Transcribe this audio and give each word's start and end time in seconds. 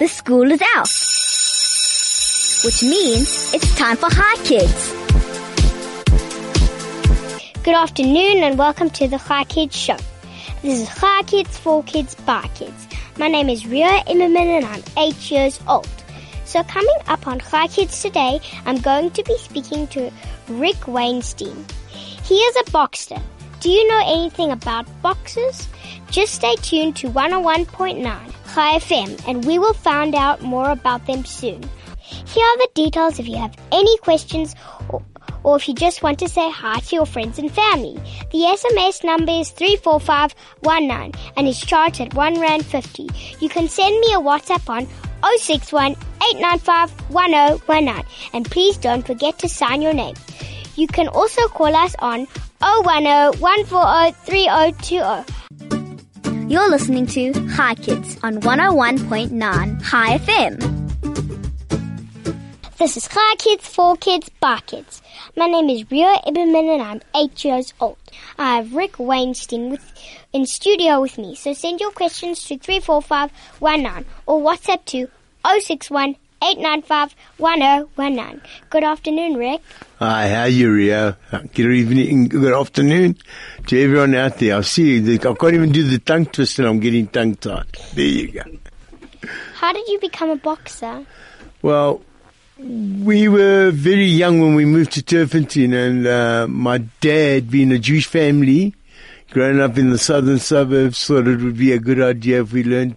the 0.00 0.08
school 0.08 0.50
is 0.50 0.62
out. 0.76 0.88
Which 2.64 2.82
means 2.82 3.52
it's 3.52 3.74
time 3.76 3.98
for 3.98 4.08
Hi 4.10 4.34
Kids. 4.44 4.92
Good 7.62 7.74
afternoon 7.74 8.42
and 8.42 8.58
welcome 8.58 8.88
to 8.88 9.08
the 9.08 9.18
Hi 9.18 9.44
Kids 9.44 9.76
Show. 9.76 9.98
This 10.62 10.80
is 10.80 10.88
Hi 10.88 11.22
Kids 11.24 11.58
for 11.58 11.82
Kids 11.82 12.14
by 12.14 12.48
Kids. 12.54 12.88
My 13.18 13.28
name 13.28 13.50
is 13.50 13.66
Rio 13.66 13.88
Immerman 14.08 14.62
and 14.62 14.64
I'm 14.64 14.82
eight 14.96 15.30
years 15.30 15.60
old. 15.68 15.86
So 16.46 16.62
coming 16.62 16.96
up 17.06 17.26
on 17.26 17.38
Hi 17.40 17.66
Kids 17.66 18.00
today, 18.00 18.40
I'm 18.64 18.80
going 18.80 19.10
to 19.10 19.22
be 19.22 19.36
speaking 19.36 19.86
to 19.88 20.10
Rick 20.48 20.88
Weinstein. 20.88 21.66
He 22.24 22.36
is 22.36 22.56
a 22.66 22.70
boxer. 22.70 23.20
Do 23.60 23.68
you 23.68 23.86
know 23.86 24.00
anything 24.06 24.50
about 24.50 24.86
boxers? 25.02 25.68
Just 26.10 26.36
stay 26.36 26.56
tuned 26.56 26.96
to 26.96 27.10
101.9 27.10 28.32
Hi 28.54 28.78
FM 28.80 29.28
and 29.28 29.44
we 29.44 29.60
will 29.60 29.74
find 29.74 30.12
out 30.12 30.42
more 30.42 30.70
about 30.70 31.06
them 31.06 31.24
soon. 31.24 31.62
Here 32.02 32.44
are 32.44 32.58
the 32.58 32.68
details 32.74 33.20
if 33.20 33.28
you 33.28 33.36
have 33.36 33.56
any 33.70 33.96
questions 33.98 34.56
or, 34.88 35.04
or 35.44 35.54
if 35.54 35.68
you 35.68 35.74
just 35.74 36.02
want 36.02 36.18
to 36.18 36.28
say 36.28 36.50
hi 36.50 36.80
to 36.80 36.96
your 36.96 37.06
friends 37.06 37.38
and 37.38 37.48
family. 37.48 37.94
The 38.32 38.58
SMS 38.58 39.04
number 39.04 39.30
is 39.30 39.50
34519 39.50 41.12
and 41.36 41.46
is 41.46 41.60
charged 41.60 42.00
at 42.00 42.12
1 42.14 42.40
Rand 42.40 42.66
50. 42.66 43.08
You 43.38 43.48
can 43.48 43.68
send 43.68 44.00
me 44.00 44.14
a 44.14 44.18
WhatsApp 44.18 44.68
on 44.68 44.88
061 45.38 45.92
895 45.92 46.90
1019 47.12 48.04
and 48.32 48.50
please 48.50 48.76
don't 48.78 49.06
forget 49.06 49.38
to 49.38 49.48
sign 49.48 49.80
your 49.80 49.94
name. 49.94 50.16
You 50.74 50.88
can 50.88 51.06
also 51.06 51.46
call 51.46 51.76
us 51.76 51.94
on 52.00 52.26
010 52.58 53.38
140 53.38 54.12
3020. 54.26 55.39
You're 56.50 56.68
listening 56.68 57.06
to 57.06 57.32
Hi 57.50 57.76
Kids 57.76 58.18
on 58.24 58.40
101.9 58.40 59.82
Hi 59.82 60.18
FM. 60.18 60.58
This 62.76 62.96
is 62.96 63.08
Hi 63.08 63.36
Kids 63.36 63.68
for 63.68 63.96
Kids 63.96 64.28
by 64.40 64.58
Kids. 64.66 65.00
My 65.36 65.46
name 65.46 65.70
is 65.70 65.88
Rio 65.92 66.12
Iberman 66.26 66.74
and 66.74 66.82
I'm 66.82 67.00
eight 67.14 67.44
years 67.44 67.72
old. 67.78 67.98
I 68.36 68.56
have 68.56 68.74
Rick 68.74 68.98
Weinstein 68.98 69.70
with, 69.70 69.92
in 70.32 70.44
studio 70.44 71.00
with 71.00 71.18
me. 71.18 71.36
So 71.36 71.52
send 71.52 71.78
your 71.78 71.92
questions 71.92 72.42
to 72.46 72.58
34519 72.58 74.04
or 74.26 74.40
WhatsApp 74.40 74.84
to 74.86 75.08
061 75.46 76.16
895 76.42 77.14
1019. 77.36 78.40
Good 78.70 78.84
afternoon, 78.84 79.34
Rick. 79.34 79.60
Hi, 79.98 80.28
how 80.28 80.40
are 80.42 80.48
you, 80.48 80.72
Rio? 80.72 81.16
Good 81.30 81.72
evening, 81.72 82.28
good 82.28 82.54
afternoon 82.54 83.16
to 83.66 83.82
everyone 83.82 84.14
out 84.14 84.38
there. 84.38 84.56
I 84.56 84.60
see 84.62 84.98
you. 84.98 85.14
I 85.14 85.18
can't 85.18 85.54
even 85.54 85.70
do 85.72 85.82
the 85.84 85.98
tongue 85.98 86.26
twist 86.26 86.58
and 86.58 86.66
I'm 86.66 86.80
getting 86.80 87.08
tongue 87.08 87.34
tied. 87.34 87.66
There 87.94 88.04
you 88.04 88.32
go. 88.32 88.42
How 89.54 89.72
did 89.74 89.86
you 89.88 90.00
become 90.00 90.30
a 90.30 90.36
boxer? 90.36 91.04
Well, 91.60 92.00
we 92.58 93.28
were 93.28 93.70
very 93.70 94.06
young 94.06 94.40
when 94.40 94.54
we 94.54 94.64
moved 94.64 94.92
to 94.92 95.02
Turffontein 95.02 95.74
and 95.74 96.06
uh, 96.06 96.46
my 96.48 96.78
dad, 97.00 97.50
being 97.50 97.70
a 97.72 97.78
Jewish 97.78 98.06
family, 98.06 98.74
growing 99.30 99.60
up 99.60 99.76
in 99.76 99.90
the 99.90 99.98
southern 99.98 100.38
suburbs, 100.38 101.06
thought 101.06 101.28
it 101.28 101.40
would 101.40 101.58
be 101.58 101.72
a 101.72 101.78
good 101.78 102.00
idea 102.00 102.40
if 102.40 102.52
we 102.54 102.64
learned 102.64 102.96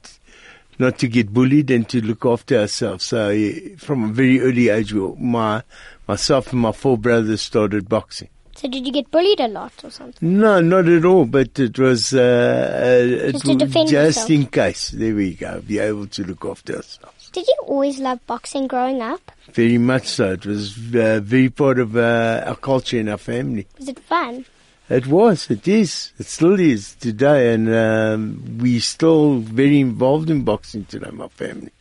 not 0.79 0.97
to 0.99 1.07
get 1.07 1.33
bullied 1.33 1.71
and 1.71 1.87
to 1.89 2.01
look 2.01 2.25
after 2.25 2.59
ourselves. 2.59 3.05
So 3.05 3.35
from 3.77 4.03
a 4.05 4.07
very 4.07 4.41
early 4.41 4.69
age, 4.69 4.93
my 4.93 5.63
myself 6.07 6.51
and 6.51 6.61
my 6.61 6.71
four 6.71 6.97
brothers 6.97 7.41
started 7.41 7.87
boxing. 7.89 8.29
So 8.55 8.67
did 8.67 8.85
you 8.85 8.93
get 8.93 9.09
bullied 9.09 9.39
a 9.39 9.47
lot 9.47 9.73
or 9.83 9.89
something? 9.89 10.39
No, 10.39 10.61
not 10.61 10.87
at 10.87 11.03
all. 11.05 11.25
But 11.25 11.57
it 11.59 11.77
was 11.79 12.13
uh, 12.13 12.19
uh, 12.19 13.31
Just 13.31 13.45
it 13.45 13.47
to 13.47 13.47
was 13.55 13.57
defend 13.57 13.89
just 13.89 14.29
in 14.29 14.45
case. 14.45 14.91
There 14.91 15.15
we 15.15 15.33
go. 15.33 15.61
Be 15.61 15.79
able 15.79 16.07
to 16.07 16.23
look 16.23 16.45
after 16.45 16.77
ourselves. 16.77 17.29
Did 17.31 17.47
you 17.47 17.55
always 17.65 17.97
love 17.99 18.25
boxing 18.27 18.67
growing 18.67 19.01
up? 19.01 19.31
Very 19.53 19.79
much 19.79 20.07
so. 20.07 20.33
It 20.33 20.45
was 20.45 20.77
uh, 20.95 21.19
very 21.23 21.49
part 21.49 21.79
of 21.79 21.97
uh, 21.97 22.43
our 22.45 22.55
culture 22.55 22.99
and 22.99 23.09
our 23.09 23.17
family. 23.17 23.67
Was 23.79 23.89
it 23.89 23.99
fun? 23.99 24.45
It 24.89 25.07
was. 25.07 25.49
It 25.49 25.67
is. 25.67 26.11
It 26.19 26.25
still 26.25 26.59
is 26.59 26.95
today, 26.95 27.53
and 27.53 27.73
um, 27.73 28.57
we 28.59 28.79
still 28.79 29.39
very 29.39 29.79
involved 29.79 30.29
in 30.29 30.43
boxing 30.43 30.85
today. 30.85 31.09
My 31.11 31.29
family. 31.29 31.71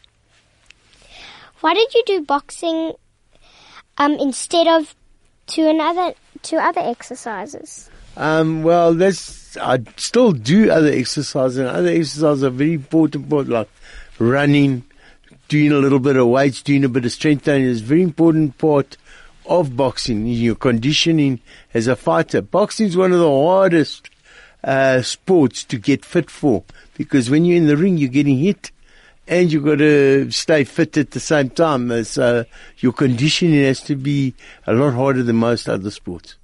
Why 1.60 1.74
did 1.74 1.92
you 1.94 2.02
do 2.06 2.22
boxing 2.22 2.92
um, 3.98 4.12
instead 4.14 4.68
of 4.68 4.94
to 5.48 5.68
another 5.68 6.14
to 6.42 6.56
other 6.56 6.80
exercises? 6.80 7.90
Um, 8.16 8.62
well, 8.62 8.94
that's 8.94 9.56
I 9.56 9.80
still 9.96 10.32
do 10.32 10.70
other 10.70 10.90
exercises, 10.90 11.58
and 11.58 11.68
other 11.68 11.88
exercises 11.88 12.44
are 12.44 12.50
very 12.50 12.74
important 12.74 13.28
part, 13.28 13.48
like 13.48 13.68
running, 14.18 14.84
doing 15.48 15.72
a 15.72 15.78
little 15.78 15.98
bit 15.98 16.16
of 16.16 16.28
weights, 16.28 16.62
doing 16.62 16.84
a 16.84 16.88
bit 16.88 17.04
of 17.04 17.12
strength 17.12 17.44
training 17.44 17.66
is 17.66 17.80
a 17.80 17.84
very 17.84 18.02
important 18.02 18.58
part 18.58 18.96
of 19.46 19.76
boxing. 19.76 20.26
Your 20.26 20.54
conditioning 20.54 21.40
as 21.74 21.86
a 21.86 21.96
fighter. 21.96 22.42
Boxing 22.42 22.86
is 22.86 22.96
one 22.96 23.12
of 23.12 23.18
the 23.18 23.30
hardest 23.30 24.10
uh, 24.64 25.02
sports 25.02 25.64
to 25.64 25.78
get 25.78 26.04
fit 26.04 26.30
for 26.30 26.64
because 26.96 27.30
when 27.30 27.44
you're 27.44 27.56
in 27.56 27.66
the 27.66 27.76
ring, 27.76 27.98
you're 27.98 28.08
getting 28.08 28.38
hit. 28.38 28.70
And 29.28 29.52
you've 29.52 29.64
got 29.64 29.78
to 29.78 30.30
stay 30.32 30.64
fit 30.64 30.96
at 30.96 31.12
the 31.12 31.20
same 31.20 31.50
time. 31.50 31.90
Uh, 31.92 32.02
So 32.02 32.44
your 32.78 32.92
conditioning 32.92 33.62
has 33.64 33.80
to 33.82 33.94
be 33.94 34.34
a 34.66 34.72
lot 34.74 34.94
harder 34.94 35.22
than 35.22 35.36
most 35.36 35.68
other 35.68 35.92
sports. 35.92 36.34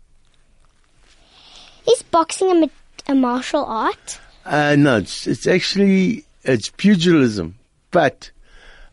Is 1.90 2.02
boxing 2.04 2.50
a, 2.50 2.54
ma- 2.54 2.66
a 3.08 3.14
martial 3.14 3.64
art? 3.64 4.20
Uh, 4.44 4.76
no, 4.78 4.98
it's, 4.98 5.26
it's 5.26 5.46
actually 5.46 6.24
it's 6.44 6.70
pugilism. 6.70 7.56
But 7.90 8.30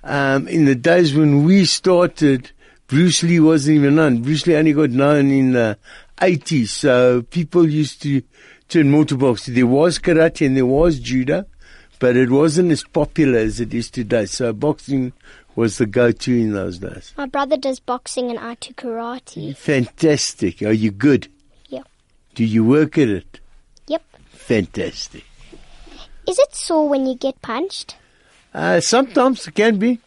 um, 0.03 0.47
in 0.47 0.65
the 0.65 0.75
days 0.75 1.13
when 1.13 1.43
we 1.43 1.65
started, 1.65 2.51
Bruce 2.87 3.23
Lee 3.23 3.39
wasn't 3.39 3.77
even 3.77 3.95
known. 3.95 4.21
Bruce 4.21 4.45
Lee 4.45 4.55
only 4.55 4.73
got 4.73 4.91
known 4.91 5.31
in 5.31 5.53
the 5.53 5.77
80s. 6.19 6.67
So 6.69 7.23
people 7.23 7.67
used 7.67 8.01
to 8.03 8.21
turn 8.69 8.91
more 8.91 9.05
to 9.05 9.17
boxing. 9.17 9.55
There 9.55 9.67
was 9.67 9.97
karate 9.97 10.45
and 10.45 10.55
there 10.55 10.65
was 10.65 10.99
judo, 10.99 11.45
but 11.99 12.15
it 12.15 12.29
wasn't 12.29 12.71
as 12.71 12.83
popular 12.83 13.39
as 13.39 13.59
it 13.59 13.73
is 13.73 13.89
today. 13.89 14.25
So 14.25 14.53
boxing 14.53 15.13
was 15.55 15.77
the 15.77 15.85
go-to 15.85 16.33
in 16.33 16.53
those 16.53 16.79
days. 16.79 17.13
My 17.17 17.25
brother 17.25 17.57
does 17.57 17.79
boxing 17.79 18.29
and 18.29 18.37
I 18.37 18.55
do 18.55 18.73
karate. 18.73 19.55
Fantastic. 19.55 20.61
Are 20.61 20.71
you 20.73 20.91
good? 20.91 21.27
Yep. 21.69 21.87
Do 22.35 22.43
you 22.43 22.63
work 22.63 22.97
at 22.97 23.09
it? 23.09 23.39
Yep. 23.87 24.03
Fantastic. 24.29 25.23
Is 26.27 26.37
it 26.37 26.55
sore 26.55 26.89
when 26.89 27.05
you 27.05 27.15
get 27.15 27.41
punched? 27.41 27.95
Uh, 28.53 28.79
sometimes 28.79 29.47
it 29.47 29.53
can 29.55 29.77
be, 29.77 29.99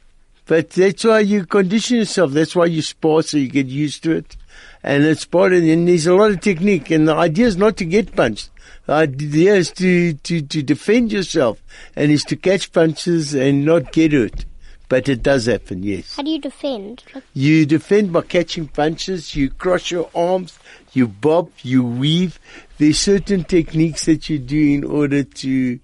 but 0.48 0.70
that's 0.70 1.04
why 1.04 1.20
you 1.20 1.44
condition 1.44 1.98
yourself. 1.98 2.32
That's 2.32 2.56
why 2.56 2.64
you 2.64 2.80
spar 2.80 3.22
so 3.22 3.36
you 3.36 3.48
get 3.48 3.66
used 3.66 4.02
to 4.04 4.12
it. 4.12 4.34
And 4.82 5.04
it's 5.04 5.26
part 5.26 5.52
of, 5.52 5.62
and 5.62 5.86
there's 5.86 6.06
a 6.06 6.14
lot 6.14 6.30
of 6.30 6.40
technique. 6.40 6.90
And 6.90 7.06
the 7.06 7.14
idea 7.14 7.46
is 7.46 7.58
not 7.58 7.76
to 7.76 7.84
get 7.84 8.16
punched. 8.16 8.48
The 8.86 8.94
idea 8.94 9.56
is 9.56 9.70
to, 9.72 10.14
to, 10.14 10.40
to 10.40 10.62
defend 10.62 11.12
yourself 11.12 11.62
and 11.94 12.10
is 12.10 12.24
to 12.24 12.36
catch 12.36 12.72
punches 12.72 13.34
and 13.34 13.66
not 13.66 13.92
get 13.92 14.12
hurt. 14.12 14.46
But 14.88 15.10
it 15.10 15.22
does 15.22 15.44
happen, 15.44 15.82
yes. 15.82 16.16
How 16.16 16.22
do 16.22 16.30
you 16.30 16.40
defend? 16.40 17.04
You 17.34 17.66
defend 17.66 18.10
by 18.10 18.22
catching 18.22 18.68
punches, 18.68 19.36
you 19.36 19.50
cross 19.50 19.90
your 19.90 20.08
arms, 20.14 20.58
you 20.94 21.08
bob, 21.08 21.50
you 21.62 21.84
weave. 21.84 22.40
There's 22.78 22.98
certain 22.98 23.44
techniques 23.44 24.06
that 24.06 24.30
you 24.30 24.38
do 24.38 24.58
in 24.58 24.84
order 24.84 25.24
to, 25.24 25.78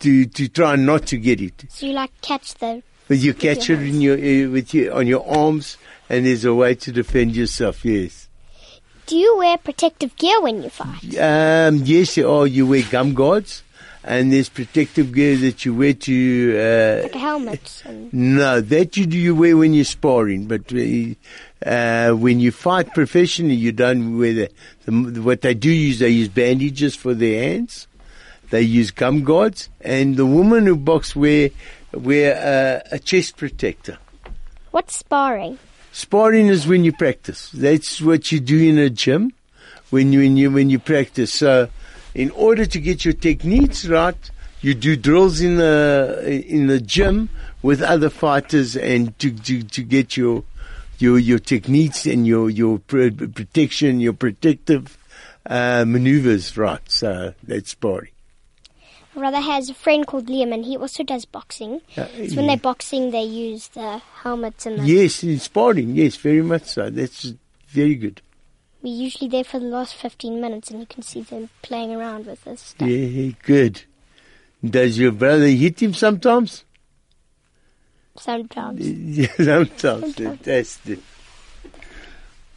to, 0.00 0.26
to 0.26 0.48
try 0.48 0.76
not 0.76 1.06
to 1.06 1.16
get 1.16 1.40
it. 1.40 1.64
so 1.70 1.86
you 1.86 1.94
like 1.94 2.10
catch 2.20 2.52
the 2.56 2.82
But 3.08 3.18
you 3.18 3.24
your 3.24 3.34
catch 3.34 3.68
it 3.68 3.80
in 3.80 4.00
your 4.00 4.14
uh, 4.16 4.50
with 4.50 4.72
your 4.72 4.94
on 4.94 5.06
your 5.06 5.28
arms, 5.28 5.76
and 6.08 6.24
there's 6.24 6.44
a 6.44 6.54
way 6.54 6.74
to 6.76 6.92
defend 6.92 7.36
yourself. 7.36 7.84
Yes. 7.84 8.28
Do 9.06 9.16
you 9.16 9.36
wear 9.36 9.58
protective 9.58 10.16
gear 10.16 10.40
when 10.40 10.62
you 10.62 10.70
fight? 10.70 11.18
Um, 11.18 11.82
yes, 11.84 12.16
are. 12.30 12.46
You 12.46 12.66
wear 12.66 12.82
gum 12.88 13.14
guards, 13.14 13.64
and 14.04 14.32
there's 14.32 14.48
protective 14.48 15.12
gear 15.12 15.36
that 15.38 15.64
you 15.64 15.74
wear 15.74 15.92
to. 15.92 16.56
Uh, 16.56 17.02
Like 17.02 17.14
a 17.14 17.18
helmet 17.18 17.82
and 17.84 18.12
no, 18.14 18.60
that 18.60 18.96
you 18.96 19.06
do 19.06 19.18
you 19.18 19.34
wear 19.34 19.56
when 19.56 19.74
you're 19.74 19.84
sparring, 19.84 20.46
but 20.46 20.72
uh, 20.72 21.14
uh, 21.68 22.14
when 22.14 22.38
you 22.38 22.52
fight 22.52 22.94
professionally, 22.94 23.56
you 23.56 23.72
don't 23.72 24.16
wear 24.16 24.32
that. 24.34 24.52
The, 24.86 25.20
what 25.20 25.42
they 25.42 25.54
do 25.54 25.70
use, 25.70 25.98
they 25.98 26.08
use 26.10 26.28
bandages 26.28 26.94
for 26.94 27.12
their 27.12 27.42
hands. 27.42 27.88
They 28.50 28.62
use 28.62 28.90
gum 28.92 29.24
guards, 29.24 29.68
and 29.80 30.16
the 30.16 30.26
women 30.26 30.66
who 30.66 30.76
box 30.76 31.16
wear 31.16 31.50
wear 31.92 32.82
uh, 32.84 32.88
a 32.90 32.98
chest 32.98 33.36
protector. 33.36 33.98
what's 34.70 34.96
sparring? 34.96 35.58
Sparring 35.92 36.46
is 36.46 36.66
when 36.66 36.84
you 36.84 36.92
practice. 36.92 37.50
That's 37.50 38.00
what 38.00 38.32
you 38.32 38.40
do 38.40 38.58
in 38.58 38.78
a 38.78 38.88
gym 38.88 39.32
when 39.90 40.12
you 40.12 40.20
when 40.20 40.36
you 40.36 40.50
when 40.50 40.70
you 40.70 40.78
practice. 40.78 41.32
So, 41.32 41.68
in 42.14 42.30
order 42.30 42.64
to 42.64 42.80
get 42.80 43.04
your 43.04 43.14
techniques 43.14 43.86
right, 43.86 44.16
you 44.62 44.74
do 44.74 44.96
drills 44.96 45.40
in 45.42 45.58
the 45.58 46.44
in 46.48 46.66
the 46.66 46.80
gym 46.80 47.28
with 47.60 47.82
other 47.82 48.08
fighters, 48.08 48.74
and 48.76 49.16
to 49.18 49.30
to, 49.30 49.62
to 49.62 49.82
get 49.82 50.16
your 50.16 50.44
your 50.98 51.18
your 51.18 51.38
techniques 51.38 52.06
and 52.06 52.26
your 52.26 52.48
your 52.48 52.78
protection, 52.78 54.00
your 54.00 54.14
protective 54.14 54.96
uh, 55.44 55.84
maneuvers 55.86 56.56
right. 56.56 56.90
So 56.90 57.34
that's 57.42 57.70
sparring. 57.70 58.11
Brother 59.14 59.40
has 59.40 59.68
a 59.68 59.74
friend 59.74 60.06
called 60.06 60.26
Liam, 60.26 60.54
and 60.54 60.64
he 60.64 60.76
also 60.76 61.02
does 61.04 61.24
boxing. 61.26 61.82
Uh, 61.96 62.06
So 62.28 62.36
when 62.36 62.46
they're 62.46 62.56
boxing, 62.56 63.10
they 63.10 63.22
use 63.24 63.68
the 63.68 63.98
helmets 64.22 64.64
and 64.66 64.78
the. 64.78 64.84
yes, 64.86 65.22
in 65.22 65.38
sparring, 65.38 65.94
yes, 65.94 66.16
very 66.16 66.42
much 66.42 66.64
so. 66.64 66.88
That's 66.90 67.34
very 67.68 67.94
good. 67.94 68.22
We're 68.82 68.94
usually 69.04 69.28
there 69.28 69.44
for 69.44 69.58
the 69.60 69.66
last 69.66 69.94
15 69.94 70.40
minutes, 70.40 70.70
and 70.70 70.80
you 70.80 70.86
can 70.86 71.02
see 71.02 71.20
them 71.22 71.50
playing 71.60 71.94
around 71.94 72.26
with 72.26 72.42
this 72.44 72.60
stuff. 72.60 72.88
Yeah, 72.88 73.32
good. 73.42 73.82
Does 74.64 74.98
your 74.98 75.12
brother 75.12 75.46
hit 75.46 75.82
him 75.82 75.92
sometimes? 75.94 76.64
Sometimes. 78.16 78.86
Yeah, 78.88 79.26
sometimes. 79.36 80.14
That's 80.42 80.76
the, 80.78 80.98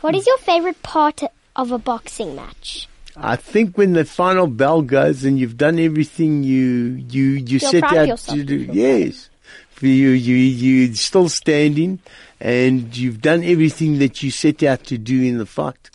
What 0.02 0.16
is 0.16 0.26
your 0.26 0.38
favorite 0.38 0.82
part 0.84 1.22
of 1.56 1.72
a 1.72 1.78
boxing 1.78 2.36
match? 2.36 2.88
I 3.18 3.36
think 3.36 3.78
when 3.78 3.94
the 3.94 4.06
final 4.06 4.48
bell 4.48 4.82
goes 4.82 5.24
and 5.24 5.40
you've 5.40 5.58
done 5.58 5.80
everything 5.80 6.44
you 6.44 7.04
you 7.10 7.24
you 7.24 7.60
Feel 7.60 7.72
set 7.72 7.84
out 7.84 8.18
to 8.20 8.44
do, 8.44 8.58
yes, 8.72 9.30
for 9.70 9.88
you 9.88 10.10
you 10.10 10.36
you 10.36 10.94
still 10.96 11.30
standing 11.30 12.00
and 12.40 12.96
you've 12.96 13.22
done 13.22 13.44
everything 13.44 14.00
that 14.00 14.22
you 14.22 14.32
set 14.32 14.64
out 14.64 14.84
to 14.86 14.98
do 14.98 15.22
in 15.22 15.38
the 15.38 15.46
fight. 15.46 15.90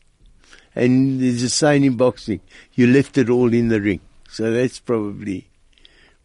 And 0.75 1.21
there's 1.21 1.43
a 1.43 1.51
saying 1.51 1.85
in 1.85 1.97
boxing, 1.97 2.41
you 2.75 2.87
left 2.87 3.19
it 3.19 3.29
all 3.29 3.53
in 3.53 3.69
the 3.69 3.81
ring. 3.81 4.01
So 4.29 4.51
that's 4.53 4.79
probably 4.79 5.49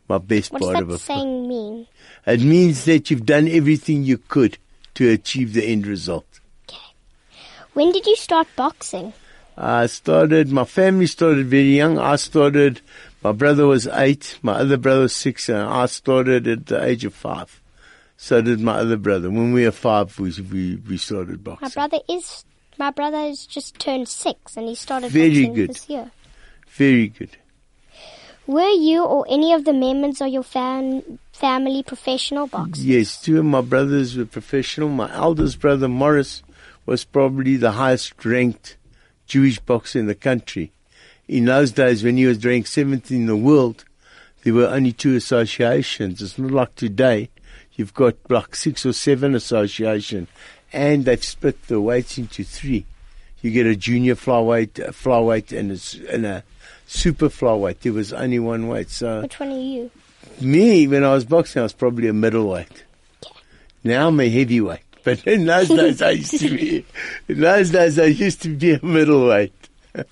my 0.08 0.20
best 0.20 0.52
What 0.52 0.62
part 0.62 0.78
of 0.78 0.88
that 0.88 0.94
a 0.94 0.98
fight. 1.00 1.18
saying 1.18 1.48
mean? 1.48 1.88
It 2.26 2.42
means 2.42 2.86
that 2.86 3.10
you've 3.10 3.26
done 3.26 3.48
everything 3.48 4.04
you 4.04 4.18
could 4.20 4.58
to 4.94 5.10
achieve 5.10 5.54
the 5.54 5.66
end 5.66 5.88
result. 5.88 6.40
Okay. 6.70 6.80
When 7.74 7.92
did 7.92 8.06
you 8.06 8.16
start 8.16 8.48
boxing? 8.56 9.14
I 9.58 9.86
started, 9.86 10.52
my 10.52 10.66
family 10.66 11.08
started 11.08 11.48
very 11.48 11.76
young. 11.78 11.98
I 11.98 12.18
started, 12.18 12.82
my 13.24 13.32
brother 13.32 13.66
was 13.66 13.88
eight, 13.88 14.38
my 14.42 14.54
other 14.54 14.78
brother 14.78 15.02
was 15.02 15.16
six, 15.16 15.48
and 15.50 15.60
I 15.60 15.86
started 15.86 16.48
at 16.48 16.66
the 16.66 16.84
age 16.84 17.06
of 17.06 17.14
five. 17.14 17.62
So 18.18 18.42
did 18.42 18.60
my 18.60 18.74
other 18.76 18.98
brother. 18.98 19.30
When 19.30 19.54
we 19.54 19.66
were 19.66 19.72
five, 19.72 20.18
we, 20.20 20.32
we, 20.52 20.76
we 20.78 20.98
started 20.98 21.44
boxing. 21.44 21.66
My 21.68 21.88
brother 21.88 22.04
is. 22.10 22.46
My 22.78 22.92
brother 22.92 23.18
has 23.20 23.46
just 23.46 23.80
turned 23.80 24.10
six, 24.10 24.58
and 24.58 24.68
he 24.68 24.76
started 24.76 25.12
Very 25.12 25.30
boxing 25.30 25.54
good. 25.54 25.70
this 25.70 25.90
year. 25.90 26.12
Very 26.68 27.08
good. 27.08 27.38
Were 28.48 28.68
you 28.70 29.04
or 29.04 29.26
any 29.30 29.54
of 29.54 29.64
the 29.64 29.74
members 29.74 30.20
of 30.22 30.28
your 30.28 30.44
fam- 30.44 31.20
family 31.32 31.84
professional 31.84 32.48
boxers? 32.48 32.86
Yes, 32.86 33.22
two 33.22 33.40
of 33.40 33.46
my 33.46 33.62
brothers 33.62 34.18
were 34.18 34.26
professional. 34.26 34.90
My 34.90 35.12
eldest 35.14 35.60
brother, 35.60 35.88
Morris, 35.88 36.44
was 36.86 37.06
probably 37.06 37.56
the 37.56 37.72
highest 37.72 38.24
ranked 38.26 38.78
Jewish 39.28 39.60
boxer 39.60 40.00
in 40.00 40.08
the 40.08 40.16
country. 40.16 40.72
In 41.28 41.46
those 41.46 41.72
days, 41.72 42.04
when 42.04 42.18
he 42.18 42.26
was 42.26 42.44
ranked 42.46 42.70
seventh 42.70 43.10
in 43.12 43.26
the 43.26 43.36
world, 43.36 43.84
there 44.44 44.54
were 44.54 44.68
only 44.68 44.92
two 44.92 45.16
associations. 45.16 46.22
It's 46.22 46.38
not 46.38 46.52
like 46.52 46.76
today. 46.76 47.30
You've 47.76 47.94
got 47.94 48.16
like 48.30 48.56
six 48.56 48.86
or 48.86 48.94
seven 48.94 49.36
associations, 49.36 50.28
and 50.72 51.04
they've 51.06 51.24
split 51.24 51.68
the 51.68 51.82
weights 51.82 52.18
into 52.18 52.44
three. 52.44 52.86
You 53.42 53.52
get 53.52 53.66
a 53.66 53.76
junior 53.76 54.16
flyweight, 54.16 54.80
a 54.80 54.92
flyweight, 54.92 55.52
and 55.58 55.72
a, 55.72 56.14
and 56.14 56.26
a 56.26 56.44
super 56.88 57.28
flyweight. 57.30 57.80
There 57.80 57.94
was 57.94 58.14
only 58.14 58.40
one 58.40 58.68
weight, 58.68 58.90
so 58.90 59.22
Which 59.22 59.40
one 59.40 59.52
are 59.52 59.60
you? 59.60 59.92
me, 60.42 60.88
when 60.88 61.04
I 61.04 61.14
was 61.14 61.26
boxing, 61.26 61.60
I 61.60 61.64
was 61.64 61.74
probably 61.74 62.08
a 62.08 62.14
middleweight. 62.14 62.84
Now 63.84 64.08
I'm 64.08 64.20
a 64.20 64.30
heavyweight. 64.30 64.85
But 65.06 65.26
in 65.28 65.46
those 65.46 65.70
days, 65.70 66.02
I 66.02 66.10
used 66.10 66.40
to 66.40 66.50
be. 66.50 66.84
In 67.28 67.40
those 67.40 67.70
days, 67.70 68.00
I 68.00 68.06
used 68.06 68.42
to 68.42 68.50
be 68.50 68.74
a 68.74 68.84
middleweight. 68.84 69.54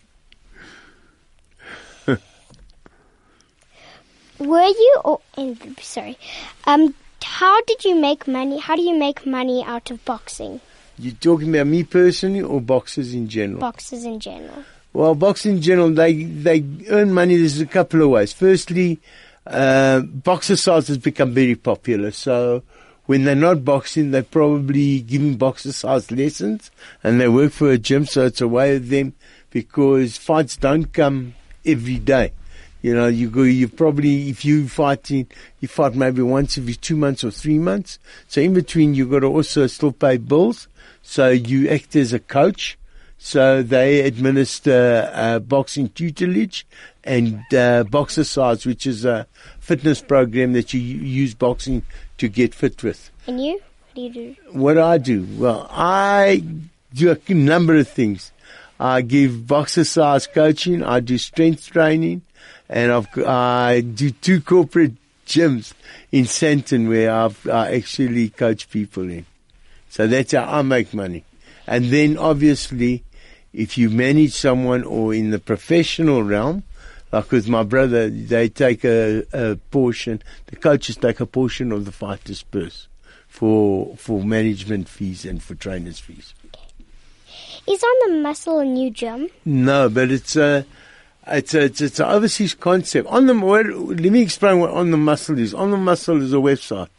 Were 4.38 4.68
you 4.68 5.02
or 5.04 5.20
and, 5.36 5.58
sorry, 5.82 6.18
um, 6.66 6.94
how 7.24 7.60
did 7.64 7.84
you 7.84 7.96
make 8.00 8.28
money? 8.28 8.60
How 8.60 8.76
do 8.76 8.84
you 8.84 8.96
make 8.96 9.26
money 9.26 9.64
out 9.66 9.90
of 9.90 10.06
boxing? 10.06 10.62
You're 11.00 11.16
talking 11.16 11.50
about 11.50 11.66
me 11.66 11.84
personally 11.84 12.44
or 12.44 12.62
boxers 12.62 13.16
in 13.16 13.28
general? 13.28 13.62
Boxers 13.62 14.06
in 14.06 14.20
general. 14.20 14.64
Well, 14.94 15.16
boxing 15.16 15.56
in 15.56 15.62
general, 15.64 15.90
they 15.90 16.24
they 16.24 16.64
earn 16.90 17.12
money. 17.14 17.36
There's 17.38 17.60
a 17.60 17.66
couple 17.66 18.04
of 18.04 18.10
ways. 18.10 18.32
Firstly, 18.32 19.00
uh, 19.48 20.02
boxercise 20.02 20.88
has 20.90 21.00
become 21.00 21.34
very 21.34 21.56
popular. 21.56 22.12
So 22.12 22.62
when 23.06 23.26
they're 23.26 23.36
not 23.36 23.66
boxing, 23.66 24.12
they're 24.12 24.24
probably 24.24 25.02
giving 25.02 25.36
boxercise 25.36 26.12
lessons, 26.12 26.72
and 27.04 27.20
they 27.20 27.28
work 27.28 27.52
for 27.52 27.72
a 27.72 27.78
gym. 27.78 28.06
So 28.06 28.26
it's 28.26 28.42
a 28.42 28.48
way 28.48 28.76
of 28.76 28.90
them 28.90 29.14
because 29.50 30.18
fights 30.18 30.56
don't 30.58 30.92
come 30.94 31.36
every 31.66 32.00
day. 32.00 32.32
You 32.82 32.94
know, 32.94 33.08
you 33.08 33.30
go, 33.30 33.44
you 33.44 33.70
probably, 33.70 34.30
if 34.30 34.44
you 34.44 34.68
fighting, 34.68 35.28
you 35.62 35.70
fight 35.70 35.96
maybe 35.96 36.22
once 36.22 36.58
every 36.58 36.76
two 36.76 36.98
months 36.98 37.24
or 37.24 37.32
three 37.32 37.58
months. 37.58 37.98
So 38.28 38.42
in 38.42 38.54
between, 38.54 38.94
you've 38.94 39.10
got 39.10 39.22
to 39.22 39.28
also 39.28 39.68
still 39.68 39.94
pay 39.94 40.18
bills. 40.18 40.68
So 41.02 41.30
you 41.30 41.70
act 41.70 41.96
as 41.96 42.12
a 42.12 42.20
coach. 42.20 42.78
So 43.18 43.64
they 43.64 44.02
administer 44.02 45.10
uh, 45.14 45.40
boxing 45.40 45.88
tutelage 45.90 46.68
and 47.06 47.42
uh, 47.54 47.86
boxercise, 47.86 48.66
which 48.66 48.86
is 48.86 49.06
a 49.06 49.28
fitness 49.62 50.02
program 50.02 50.52
that 50.52 50.74
you 50.74 50.82
use 50.82 51.34
boxing 51.34 51.84
to 52.18 52.28
get 52.28 52.54
fit 52.54 52.84
with. 52.84 53.10
And 53.28 53.44
you? 53.44 53.54
What 53.54 53.96
do 53.96 54.02
you 54.02 54.14
do? 54.14 54.36
What 54.52 54.78
I 54.78 54.98
do? 54.98 55.28
Well, 55.38 55.68
I 55.70 56.44
do 56.94 57.12
a 57.12 57.34
number 57.34 57.76
of 57.76 57.88
things. 57.88 58.32
I 58.80 59.02
give 59.02 59.48
boxercise 59.48 60.28
coaching. 60.28 60.84
I 60.84 61.00
do 61.00 61.18
strength 61.18 61.72
training, 61.72 62.24
and 62.70 62.92
I've, 62.92 63.08
I 63.20 63.82
do 63.82 64.12
two 64.12 64.42
corporate 64.42 64.94
gyms 65.26 65.74
in 66.12 66.26
Sandton 66.26 66.88
where 66.90 67.12
I've, 67.12 67.48
I 67.48 67.76
actually 67.76 68.30
coach 68.30 68.70
people 68.70 69.10
in. 69.10 69.26
So 69.90 70.08
that's 70.08 70.32
how 70.32 70.46
I 70.46 70.62
make 70.64 70.94
money. 70.94 71.24
And 71.68 71.86
then 71.86 72.18
obviously, 72.18 73.04
if 73.54 73.78
you 73.78 73.90
manage 73.90 74.34
someone 74.34 74.84
or 74.84 75.14
in 75.14 75.30
the 75.30 75.40
professional 75.40 76.24
realm, 76.24 76.64
like 77.14 77.32
with 77.32 77.48
my 77.48 77.62
brother, 77.62 78.10
they 78.10 78.50
take 78.50 78.84
a, 78.84 79.24
a 79.32 79.56
portion, 79.70 80.24
the 80.48 80.56
coaches 80.56 80.98
take 80.98 81.20
a 81.20 81.28
portion 81.28 81.72
of 81.72 81.86
the 81.86 81.92
fighter's 81.92 82.42
purse 82.42 82.88
for, 83.28 83.96
for 83.98 84.24
management 84.24 84.90
fees 84.90 85.24
and 85.24 85.42
for 85.42 85.54
trainers 85.54 86.00
fees. 86.00 86.34
Is 87.68 87.84
on 87.84 88.10
the 88.10 88.20
muscle 88.20 88.58
a 88.58 88.66
new 88.66 88.90
gym? 88.90 89.30
No, 89.46 89.90
but 89.90 90.10
it's 90.10 90.36
a, 90.36 90.66
it's 91.28 91.54
a, 91.54 91.66
it's, 91.66 91.82
it's 91.82 92.00
an 92.00 92.08
overseas 92.08 92.56
concept. 92.56 93.08
On 93.10 93.28
the, 93.28 93.36
let 93.36 94.12
me 94.12 94.24
explain 94.24 94.60
what 94.60 94.72
On 94.72 94.90
the 94.90 94.98
Muscle 94.98 95.38
is. 95.38 95.54
On 95.54 95.70
the 95.70 95.78
Muscle 95.78 96.20
is 96.20 96.34
a 96.34 96.38
website. 96.38 96.90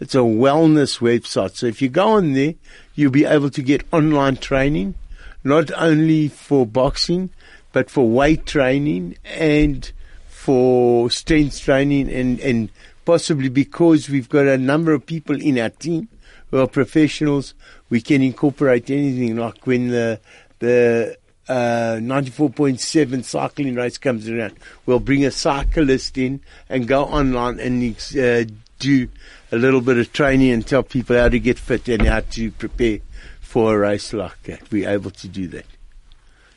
It's 0.00 0.16
a 0.16 0.18
wellness 0.18 0.98
website. 0.98 1.54
So 1.54 1.66
if 1.66 1.80
you 1.80 1.88
go 1.88 2.08
on 2.08 2.32
there, 2.32 2.54
you'll 2.96 3.12
be 3.12 3.24
able 3.24 3.50
to 3.50 3.62
get 3.62 3.84
online 3.92 4.36
training, 4.36 4.96
not 5.44 5.70
only 5.76 6.26
for 6.26 6.66
boxing, 6.66 7.30
but 7.72 7.90
for 7.90 8.08
weight 8.08 8.46
training 8.46 9.16
and 9.24 9.92
for 10.28 11.10
strength 11.10 11.60
training 11.60 12.10
and, 12.10 12.40
and 12.40 12.70
possibly 13.04 13.48
because 13.48 14.08
we've 14.08 14.28
got 14.28 14.46
a 14.46 14.58
number 14.58 14.92
of 14.92 15.06
people 15.06 15.40
in 15.40 15.58
our 15.58 15.70
team 15.70 16.08
who 16.50 16.58
are 16.58 16.66
professionals, 16.66 17.54
we 17.88 18.00
can 18.00 18.22
incorporate 18.22 18.90
anything 18.90 19.36
like 19.36 19.66
when 19.66 19.88
the, 19.88 20.20
the, 20.58 21.16
uh, 21.48 21.98
94.7 22.00 23.24
cycling 23.24 23.74
race 23.74 23.98
comes 23.98 24.28
around, 24.28 24.56
we'll 24.86 25.00
bring 25.00 25.24
a 25.24 25.30
cyclist 25.30 26.16
in 26.16 26.40
and 26.68 26.86
go 26.86 27.04
online 27.04 27.58
and 27.58 27.82
uh, 28.16 28.44
do 28.78 29.08
a 29.50 29.56
little 29.56 29.80
bit 29.80 29.98
of 29.98 30.12
training 30.12 30.50
and 30.50 30.66
tell 30.66 30.84
people 30.84 31.16
how 31.16 31.28
to 31.28 31.40
get 31.40 31.58
fit 31.58 31.88
and 31.88 32.06
how 32.06 32.20
to 32.20 32.52
prepare 32.52 33.00
for 33.40 33.74
a 33.74 33.78
race 33.78 34.12
like 34.12 34.40
that. 34.44 34.70
We're 34.70 34.88
able 34.88 35.10
to 35.10 35.28
do 35.28 35.48
that. 35.48 35.66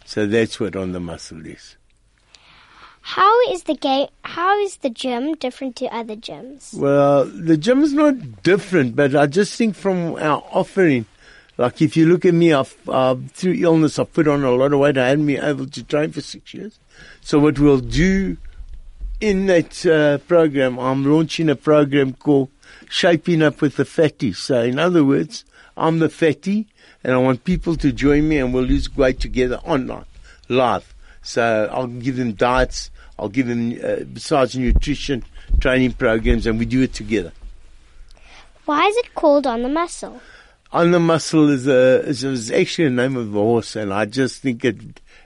So 0.06 0.26
that's 0.28 0.60
what 0.60 0.76
on 0.76 0.92
the 0.92 1.00
muscle 1.00 1.46
is. 1.46 1.78
How 3.02 3.52
is 3.52 3.64
the 3.64 3.76
game? 3.76 4.08
How 4.24 4.58
is 4.60 4.78
the 4.78 4.90
gym 4.90 5.36
different 5.36 5.76
to 5.78 5.88
other 5.88 6.16
gyms? 6.16 6.74
Well, 6.74 7.26
the 7.26 7.58
gym 7.58 7.84
is 7.84 7.94
not 7.94 8.44
different, 8.44 8.96
but 8.96 9.14
I 9.14 9.28
just 9.28 9.58
think 9.58 9.76
from 9.76 10.16
our 10.16 10.42
offering, 10.52 11.06
like 11.58 11.82
if 11.82 11.98
you 11.98 12.06
look 12.08 12.24
at 12.24 12.34
me, 12.34 12.54
I've, 12.54 12.76
uh, 12.88 13.16
through 13.34 13.56
illness, 13.56 14.00
I've 14.00 14.14
put 14.14 14.28
on 14.28 14.44
a 14.44 14.52
lot 14.52 14.72
of 14.72 14.80
weight. 14.80 14.98
I 14.98 15.10
hadn't 15.10 15.26
been 15.26 15.44
able 15.44 15.68
to 15.68 15.84
train 15.84 16.14
for 16.14 16.22
six 16.22 16.54
years. 16.54 16.80
So 17.20 17.40
what 17.40 17.60
we'll 17.60 17.80
do 17.80 18.38
in 19.20 19.48
that 19.48 19.86
uh, 19.86 20.20
program, 20.20 20.80
I'm 20.80 21.04
launching 21.04 21.50
a 21.50 21.58
program 21.58 22.14
called 22.14 22.50
Shaping 22.90 23.42
Up 23.42 23.62
with 23.62 23.76
the 23.76 23.86
Fatty. 23.86 24.32
So 24.32 24.62
in 24.64 24.80
other 24.80 25.04
words, 25.04 25.44
I'm 25.76 26.00
the 26.00 26.10
fatty 26.10 26.68
and 27.04 27.14
I 27.14 27.18
want 27.18 27.44
people 27.44 27.76
to 27.78 27.92
join 27.92 28.28
me 28.28 28.38
and 28.38 28.54
we'll 28.54 28.64
lose 28.64 28.96
weight 28.96 29.20
together 29.20 29.58
online, 29.66 30.06
live. 30.50 30.94
So 31.22 31.70
I'll 31.72 31.88
give 31.88 32.18
them 32.18 32.34
diets. 32.34 32.92
I'll 33.18 33.30
give 33.30 33.48
them, 33.48 33.78
uh, 33.84 34.04
besides 34.12 34.58
nutrition, 34.58 35.24
training 35.60 35.94
programs 35.94 36.46
and 36.48 36.60
we 36.60 36.66
do 36.66 36.82
it 36.82 36.94
together. 36.94 37.32
Why 38.66 38.88
is 38.88 38.96
it 38.98 39.14
called 39.16 39.46
on 39.46 39.62
the 39.62 39.70
muscle? 39.70 40.22
On 40.72 40.92
the 40.92 41.00
muscle 41.00 41.50
is 41.50 41.68
a 41.68 42.02
is, 42.08 42.24
is 42.24 42.50
actually 42.50 42.88
a 42.88 42.90
name 42.90 43.16
of 43.16 43.36
a 43.36 43.40
horse, 43.40 43.76
and 43.76 43.94
I 43.94 44.06
just 44.06 44.42
think 44.42 44.66
it 44.66 44.78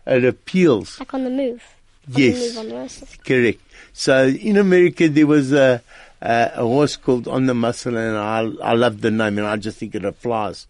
it 0.05 0.25
appeals 0.25 1.00
Like 1.00 1.13
on 1.13 1.24
the 1.24 1.29
move. 1.29 1.63
On 2.07 2.22
Yes. 2.22 2.55
The 2.55 2.63
move 2.63 3.00
the. 3.00 3.17
Correct. 3.24 3.62
So 3.93 4.27
in 4.27 4.57
America 4.57 5.07
there 5.07 5.27
was 5.27 5.53
a, 5.53 5.81
a, 6.22 6.51
a 6.55 6.62
horse 6.63 6.98
called 6.98 7.27
On 7.27 7.46
the 7.46 7.53
Muscle, 7.53 7.96
and 7.96 8.17
I 8.17 8.39
I 8.62 8.74
love 8.74 9.01
the 9.01 9.12
name, 9.12 9.38
and 9.38 9.48
I 9.48 9.55
just 9.55 9.77
think 9.77 9.96
it 9.96 10.03
applies 10.03 10.67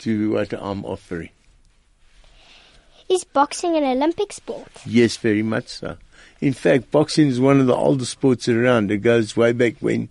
to 0.00 0.32
what 0.32 0.52
I'm 0.52 0.84
offering. 0.84 1.30
Is 3.08 3.24
boxing 3.24 3.76
an 3.76 3.84
Olympic 3.84 4.32
sport? 4.32 4.68
Yes, 4.86 5.16
very 5.16 5.42
much 5.42 5.68
so. 5.68 5.96
In 6.40 6.52
fact, 6.52 6.90
boxing 6.90 7.28
is 7.28 7.40
one 7.40 7.60
of 7.60 7.66
the 7.66 7.74
oldest 7.74 8.12
sports 8.12 8.48
around. 8.48 8.90
It 8.90 8.98
goes 8.98 9.36
way 9.36 9.52
back 9.52 9.74
when 9.80 10.08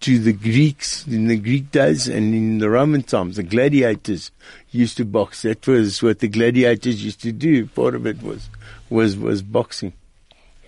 to 0.00 0.18
the 0.18 0.32
Greeks 0.32 1.06
in 1.06 1.26
the 1.26 1.36
Greek 1.36 1.70
days 1.70 2.06
and 2.06 2.34
in 2.34 2.58
the 2.58 2.70
Roman 2.70 3.02
times. 3.02 3.36
The 3.36 3.42
gladiators 3.42 4.30
used 4.70 4.96
to 4.98 5.04
box. 5.04 5.42
That 5.42 5.66
was 5.66 6.02
what 6.02 6.20
the 6.20 6.28
gladiators 6.28 7.04
used 7.04 7.20
to 7.22 7.32
do. 7.32 7.66
Part 7.66 7.94
of 7.94 8.06
it 8.06 8.22
was 8.22 8.48
was 8.90 9.16
was 9.16 9.42
boxing. 9.42 9.92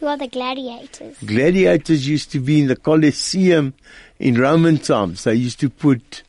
Who 0.00 0.06
are 0.06 0.16
the 0.16 0.28
gladiators? 0.28 1.18
Gladiators 1.24 2.08
used 2.08 2.30
to 2.32 2.40
be 2.40 2.60
in 2.60 2.68
the 2.68 2.76
Colosseum 2.76 3.74
in 4.18 4.40
Roman 4.40 4.78
times. 4.78 5.24
They 5.24 5.34
used 5.34 5.60
to 5.60 5.68
put 5.68 6.22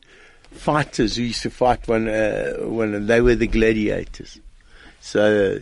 fighters 0.51 1.15
who 1.15 1.24
used 1.24 1.44
to 1.44 1.50
fight 1.50 1.88
one, 1.88 2.08
uh, 2.08 2.53
one, 2.60 3.06
they 3.06 3.22
were 3.22 3.36
the 3.36 3.48
gladiators. 3.48 4.39
So 5.01 5.60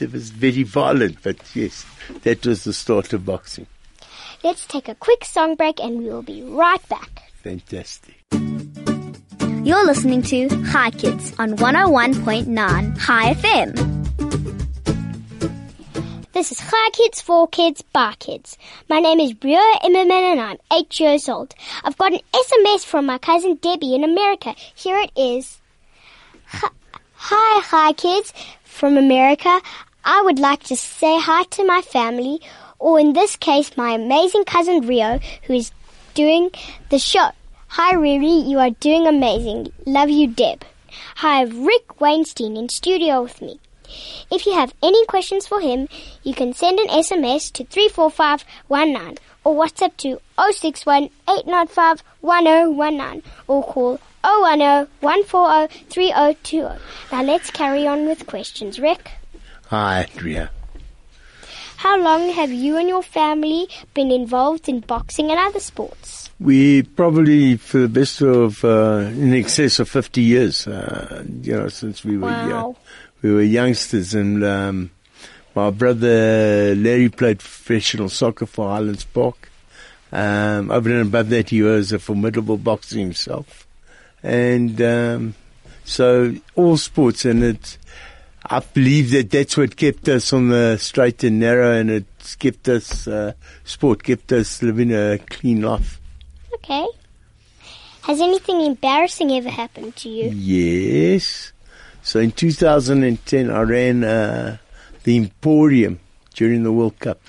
it 0.00 0.12
was 0.12 0.30
very 0.30 0.62
violent, 0.62 1.18
but 1.22 1.38
yes, 1.54 1.84
that 2.22 2.46
was 2.46 2.64
the 2.64 2.72
start 2.72 3.12
of 3.12 3.24
boxing. 3.24 3.66
Let's 4.42 4.66
take 4.66 4.88
a 4.88 4.94
quick 4.94 5.24
song 5.24 5.54
break 5.54 5.80
and 5.80 5.98
we 5.98 6.04
will 6.04 6.22
be 6.22 6.42
right 6.42 6.86
back. 6.88 7.30
Fantastic. 7.42 8.14
You're 9.62 9.84
listening 9.84 10.22
to 10.22 10.48
Hi 10.66 10.90
Kids 10.90 11.34
on 11.38 11.56
101.9 11.56 12.98
Hi 12.98 13.34
FM. 13.34 13.99
This 16.40 16.52
is 16.52 16.60
Hi 16.70 16.88
Kids 16.92 17.20
for 17.20 17.46
Kids 17.48 17.82
Bar 17.82 18.14
Kids. 18.18 18.56
My 18.88 18.98
name 18.98 19.20
is 19.20 19.34
Rio 19.44 19.60
Immerman 19.84 20.32
and 20.32 20.40
I'm 20.40 20.56
eight 20.72 20.98
years 20.98 21.28
old. 21.28 21.54
I've 21.84 21.98
got 21.98 22.14
an 22.14 22.20
SMS 22.32 22.86
from 22.86 23.04
my 23.04 23.18
cousin 23.18 23.56
Debbie 23.56 23.94
in 23.94 24.04
America. 24.04 24.54
Here 24.74 24.96
it 24.96 25.10
is. 25.14 25.60
Hi, 26.46 27.60
hi, 27.60 27.92
kids 27.92 28.32
from 28.64 28.96
America. 28.96 29.60
I 30.02 30.22
would 30.22 30.38
like 30.38 30.62
to 30.62 30.76
say 30.76 31.20
hi 31.20 31.42
to 31.42 31.66
my 31.66 31.82
family, 31.82 32.40
or 32.78 32.98
in 32.98 33.12
this 33.12 33.36
case, 33.36 33.76
my 33.76 33.90
amazing 33.90 34.44
cousin 34.44 34.86
Rio, 34.86 35.20
who 35.42 35.52
is 35.52 35.72
doing 36.14 36.52
the 36.88 36.98
show. 36.98 37.32
Hi, 37.68 37.92
Riri, 37.92 38.48
you 38.48 38.58
are 38.60 38.70
doing 38.70 39.06
amazing. 39.06 39.74
Love 39.84 40.08
you, 40.08 40.26
Deb. 40.26 40.64
Hi, 41.16 41.42
Rick 41.42 42.00
Weinstein 42.00 42.56
in 42.56 42.70
studio 42.70 43.24
with 43.24 43.42
me. 43.42 43.60
If 44.30 44.46
you 44.46 44.52
have 44.54 44.72
any 44.82 45.04
questions 45.06 45.46
for 45.46 45.60
him, 45.60 45.88
you 46.22 46.34
can 46.34 46.52
send 46.54 46.78
an 46.78 46.88
SMS 46.88 47.52
to 47.54 47.64
34519 47.64 49.18
or 49.44 49.54
WhatsApp 49.54 49.96
to 49.98 50.20
061 50.52 51.04
895 51.28 52.02
1019 52.20 53.22
or 53.48 53.62
call 53.64 53.98
010 54.22 54.86
140 55.00 55.84
3020. 55.88 56.78
Now 57.12 57.22
let's 57.22 57.50
carry 57.50 57.86
on 57.86 58.06
with 58.06 58.26
questions. 58.26 58.78
Rick, 58.78 59.10
Hi, 59.68 60.06
Andrea. 60.14 60.50
how 61.78 61.98
long 61.98 62.28
have 62.30 62.50
you 62.52 62.76
and 62.76 62.88
your 62.88 63.02
family 63.02 63.68
been 63.94 64.10
involved 64.10 64.68
in 64.68 64.80
boxing 64.80 65.30
and 65.30 65.38
other 65.40 65.60
sports? 65.60 66.28
We 66.38 66.82
probably, 66.82 67.56
for 67.56 67.78
the 67.78 67.88
best 67.88 68.20
of, 68.22 68.64
uh, 68.64 69.08
in 69.12 69.32
excess 69.34 69.78
of 69.78 69.88
50 69.88 70.20
years, 70.22 70.66
uh, 70.66 71.22
you 71.42 71.54
know, 71.54 71.68
since 71.68 72.02
we 72.04 72.16
were 72.16 72.28
Wow. 72.28 72.48
young. 72.48 72.76
We 73.22 73.32
were 73.32 73.42
youngsters 73.42 74.14
and, 74.14 74.42
um, 74.44 74.90
my 75.54 75.70
brother 75.70 76.74
Larry 76.74 77.08
played 77.08 77.40
professional 77.40 78.08
soccer 78.08 78.46
for 78.46 78.68
Highlands 78.68 79.04
Park. 79.04 79.50
Um, 80.12 80.70
over 80.70 80.90
and 80.90 81.08
above 81.08 81.28
that, 81.30 81.50
he 81.50 81.62
was 81.62 81.92
a 81.92 81.98
formidable 81.98 82.56
boxer 82.56 82.98
himself. 82.98 83.66
And, 84.22 84.80
um, 84.80 85.34
so 85.84 86.34
all 86.54 86.76
sports 86.76 87.24
and 87.24 87.42
it, 87.42 87.78
I 88.44 88.60
believe 88.60 89.10
that 89.10 89.30
that's 89.30 89.56
what 89.56 89.76
kept 89.76 90.08
us 90.08 90.32
on 90.32 90.48
the 90.48 90.78
straight 90.78 91.22
and 91.24 91.40
narrow 91.40 91.72
and 91.72 91.90
it's 91.90 92.36
kept 92.36 92.68
us, 92.68 93.06
uh, 93.06 93.32
sport 93.64 94.02
kept 94.02 94.32
us 94.32 94.62
living 94.62 94.92
a 94.92 95.18
clean 95.18 95.62
life. 95.62 96.00
Okay. 96.54 96.86
Has 98.02 98.20
anything 98.20 98.62
embarrassing 98.62 99.30
ever 99.32 99.50
happened 99.50 99.94
to 99.96 100.08
you? 100.08 100.30
Yes. 100.30 101.52
So 102.02 102.20
in 102.20 102.32
2010, 102.32 103.50
I 103.50 103.60
ran 103.62 104.04
uh, 104.04 104.56
the 105.04 105.16
Emporium 105.16 106.00
during 106.34 106.62
the 106.62 106.72
World 106.72 106.98
Cup 106.98 107.20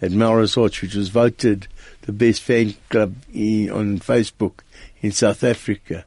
at 0.00 0.12
Melrose 0.12 0.56
Arch, 0.56 0.82
which 0.82 0.94
was 0.94 1.08
voted 1.08 1.66
the 2.02 2.12
best 2.12 2.42
fan 2.42 2.74
club 2.88 3.14
in, 3.32 3.70
on 3.70 3.98
Facebook 3.98 4.60
in 5.00 5.12
South 5.12 5.42
Africa. 5.44 6.04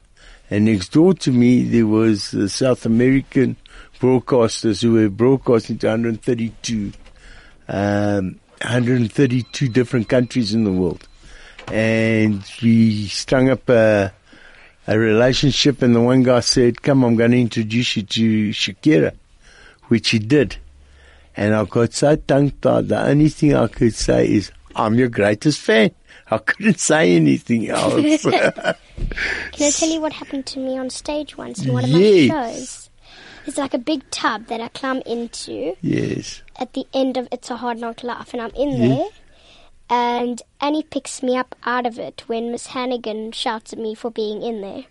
And 0.50 0.66
next 0.66 0.92
door 0.92 1.14
to 1.14 1.32
me, 1.32 1.62
there 1.62 1.86
was 1.86 2.30
the 2.30 2.48
South 2.48 2.84
American 2.84 3.56
broadcasters 4.00 4.82
who 4.82 4.92
were 4.92 5.08
broadcasting 5.08 5.78
to 5.78 5.86
132, 5.86 6.92
um, 7.68 8.38
132 8.60 9.68
different 9.68 10.08
countries 10.08 10.52
in 10.52 10.64
the 10.64 10.72
world. 10.72 11.06
And 11.68 12.44
we 12.62 13.06
strung 13.06 13.48
up 13.48 13.68
a, 13.68 14.12
a 14.86 14.98
relationship 14.98 15.82
and 15.82 15.94
the 15.94 16.00
one 16.00 16.22
guy 16.22 16.40
said, 16.40 16.82
come, 16.82 17.04
I'm 17.04 17.16
going 17.16 17.30
to 17.32 17.40
introduce 17.40 17.96
you 17.96 18.02
to 18.02 18.50
Shakira, 18.50 19.14
which 19.88 20.10
he 20.10 20.18
did. 20.18 20.56
And 21.36 21.54
I 21.54 21.64
got 21.64 21.92
so 21.94 22.16
tongue-tied, 22.16 22.88
the 22.88 23.02
only 23.06 23.28
thing 23.28 23.54
I 23.54 23.66
could 23.68 23.94
say 23.94 24.28
is, 24.28 24.50
I'm 24.76 24.94
your 24.94 25.08
greatest 25.08 25.60
fan. 25.60 25.90
I 26.30 26.38
couldn't 26.38 26.80
say 26.80 27.14
anything 27.16 27.68
else. 27.70 28.22
Can 28.24 28.74
I 29.60 29.70
tell 29.70 29.88
you 29.90 30.00
what 30.00 30.12
happened 30.12 30.46
to 30.46 30.58
me 30.58 30.78
on 30.78 30.90
stage 30.90 31.36
once 31.36 31.64
in 31.64 31.72
one 31.72 31.84
of 31.84 31.90
Yes. 31.90 32.28
my 32.30 32.52
shows? 32.52 32.90
It's 33.46 33.58
like 33.58 33.74
a 33.74 33.78
big 33.78 34.08
tub 34.10 34.46
that 34.46 34.60
I 34.60 34.68
climb 34.68 35.02
into 35.04 35.74
yes. 35.82 36.42
at 36.60 36.74
the 36.74 36.86
end 36.94 37.16
of 37.16 37.26
It's 37.32 37.50
a 37.50 37.56
Hard 37.56 37.78
Knock 37.78 38.02
Life, 38.04 38.32
and 38.34 38.40
I'm 38.42 38.52
in 38.54 38.78
there. 38.78 39.06
And 39.94 40.40
Annie 40.58 40.84
picks 40.84 41.22
me 41.22 41.36
up 41.36 41.54
out 41.64 41.84
of 41.84 41.98
it 41.98 42.22
when 42.26 42.50
Miss 42.50 42.68
Hannigan 42.68 43.32
shouts 43.32 43.74
at 43.74 43.78
me 43.78 43.94
for 43.94 44.10
being 44.10 44.40
in 44.42 44.62
there. 44.62 44.84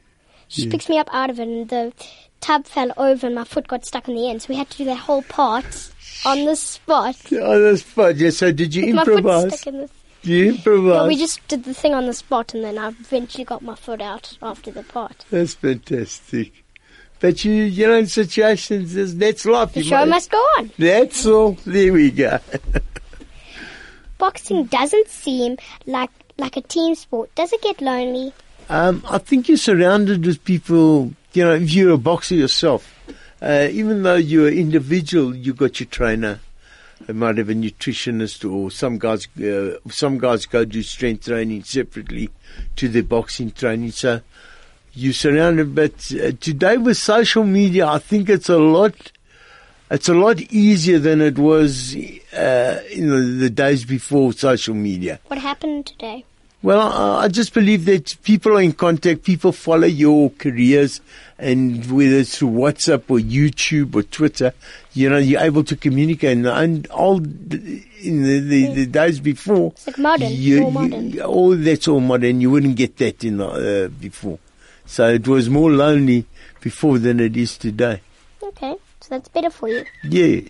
She 0.48 0.70
picks 0.70 0.88
me 0.90 1.00
up 1.00 1.10
out 1.12 1.30
of 1.32 1.40
it, 1.40 1.48
and 1.48 1.70
the 1.70 1.92
tub 2.40 2.66
fell 2.68 2.92
over, 2.98 3.26
and 3.26 3.36
my 3.36 3.44
foot 3.46 3.68
got 3.68 3.84
stuck 3.84 4.08
in 4.08 4.16
the 4.16 4.30
end. 4.30 4.44
So 4.44 4.50
we 4.50 4.58
had 4.58 4.70
to 4.70 4.78
do 4.78 4.86
that 4.86 4.98
whole 4.98 5.24
part 5.24 5.90
on 6.24 6.46
the 6.46 6.56
spot. 6.56 7.16
Oh, 7.32 7.60
that's 7.62 7.82
fun. 7.82 8.16
Yes, 8.18 8.38
so 8.38 8.52
did 8.52 8.76
you 8.76 8.94
My 8.94 9.04
foot 9.06 9.18
improvise? 9.20 9.60
stuck 9.60 9.74
in 9.74 9.80
the. 9.82 9.90
Did 10.22 10.30
you 10.30 10.50
improvise? 10.52 10.94
No, 10.98 11.08
we 11.08 11.18
just 11.18 11.48
did 11.48 11.64
the 11.64 11.74
thing 11.74 11.96
on 11.96 12.06
the 12.06 12.14
spot, 12.14 12.54
and 12.54 12.64
then 12.64 12.78
I 12.78 12.90
eventually 12.90 13.44
got 13.46 13.64
my 13.64 13.74
foot 13.76 14.02
out 14.02 14.38
after 14.44 14.70
the 14.70 14.84
part. 14.84 15.26
That's 15.32 15.56
fantastic. 15.56 16.52
But 17.22 17.44
you, 17.46 17.54
you 17.54 17.88
know, 17.88 17.96
in 17.98 18.06
situations, 18.08 18.94
there's- 18.94 19.14
that's 19.14 19.46
life. 19.46 19.74
The 19.74 19.82
You 19.84 19.90
show 19.90 20.00
might- 20.02 20.10
must 20.10 20.30
go 20.32 20.38
on. 20.60 20.72
That's 20.78 21.26
all. 21.26 21.58
There 21.66 21.92
we 21.94 22.12
go. 22.12 22.38
Boxing 24.22 24.66
doesn't 24.66 25.08
seem 25.10 25.58
like 25.88 26.12
like 26.38 26.56
a 26.56 26.62
team 26.62 26.94
sport. 26.94 27.34
Does 27.34 27.52
it 27.54 27.62
get 27.64 27.82
lonely? 27.82 28.34
Um, 28.70 29.04
I 29.10 29.18
think 29.18 29.50
you're 29.50 29.58
surrounded 29.58 30.24
with 30.28 30.46
people. 30.46 31.14
You 31.34 31.46
know, 31.46 31.56
if 31.56 31.74
you're 31.74 31.94
a 31.94 31.98
boxer 31.98 32.36
yourself, 32.36 32.84
uh, 33.42 33.68
even 33.72 34.04
though 34.04 34.18
you're 34.18 34.50
an 34.50 34.54
individual, 34.54 35.36
you 35.36 35.56
got 35.56 35.80
your 35.80 35.88
trainer. 35.88 36.40
They 37.08 37.14
might 37.14 37.40
have 37.40 37.50
a 37.50 37.56
nutritionist, 37.56 38.40
or 38.48 38.70
some 38.70 39.00
guys. 39.00 39.28
Uh, 39.40 39.80
some 39.90 40.20
guys 40.20 40.46
go 40.46 40.66
do 40.66 40.84
strength 40.84 41.26
training 41.26 41.64
separately 41.64 42.30
to 42.76 42.88
their 42.90 43.02
boxing 43.02 43.50
training. 43.50 43.90
So 43.90 44.22
you're 44.94 45.14
surrounded. 45.14 45.74
But 45.74 46.14
uh, 46.14 46.34
today 46.40 46.78
with 46.78 46.98
social 46.98 47.44
media, 47.44 47.88
I 47.88 47.98
think 47.98 48.30
it's 48.30 48.50
a 48.50 48.60
lot. 48.60 49.12
It's 49.92 50.08
a 50.10 50.14
lot 50.14 50.40
easier 50.40 51.00
than 51.00 51.20
it 51.22 51.38
was 51.38 51.96
uh, 51.96 52.80
in 52.92 53.10
the, 53.10 53.18
the 53.44 53.50
days 53.50 53.84
before 53.84 54.32
social 54.34 54.74
media. 54.74 55.20
What 55.28 55.38
happened 55.40 55.86
today? 55.88 56.24
Well, 56.64 56.80
I 56.80 57.24
I 57.26 57.28
just 57.28 57.54
believe 57.54 57.86
that 57.86 58.16
people 58.24 58.56
are 58.58 58.62
in 58.62 58.74
contact, 58.74 59.24
people 59.24 59.52
follow 59.52 59.88
your 59.88 60.30
careers, 60.30 61.02
and 61.40 61.84
whether 61.92 62.18
it's 62.18 62.38
through 62.38 62.52
WhatsApp 62.52 63.04
or 63.10 63.18
YouTube 63.18 63.96
or 63.96 64.04
Twitter, 64.04 64.54
you 64.94 65.10
know, 65.10 65.18
you're 65.18 65.42
able 65.42 65.64
to 65.66 65.76
communicate. 65.76 66.38
And- 66.38 66.46
And 66.48 66.88
all 66.92 67.18
in 67.18 68.24
the, 68.24 68.40
the, 68.40 68.74
the 68.76 68.86
days 68.86 69.20
before, 69.20 69.72
It's 69.76 69.88
like 69.88 69.98
modern, 69.98 70.32
you, 70.32 70.62
more 70.62 70.72
modern. 70.72 71.10
you- 71.12 71.24
all 71.24 71.56
that's 71.56 71.88
all 71.88 72.00
modern. 72.00 72.40
You 72.42 72.50
wouldn't 72.52 72.76
get 72.78 72.96
that 72.98 73.24
in 73.24 73.42
uh, 73.42 73.90
before, 74.00 74.38
so 74.86 75.10
it 75.10 75.28
was 75.28 75.50
more 75.50 75.72
lonely 75.72 76.26
before 76.62 77.00
than 77.00 77.20
it 77.20 77.36
is 77.36 77.58
today. 77.58 78.02
Okay, 78.44 78.76
so 79.02 79.08
that's 79.10 79.30
better 79.30 79.50
for 79.50 79.68
you. 79.68 79.86
Yes. 80.04 80.48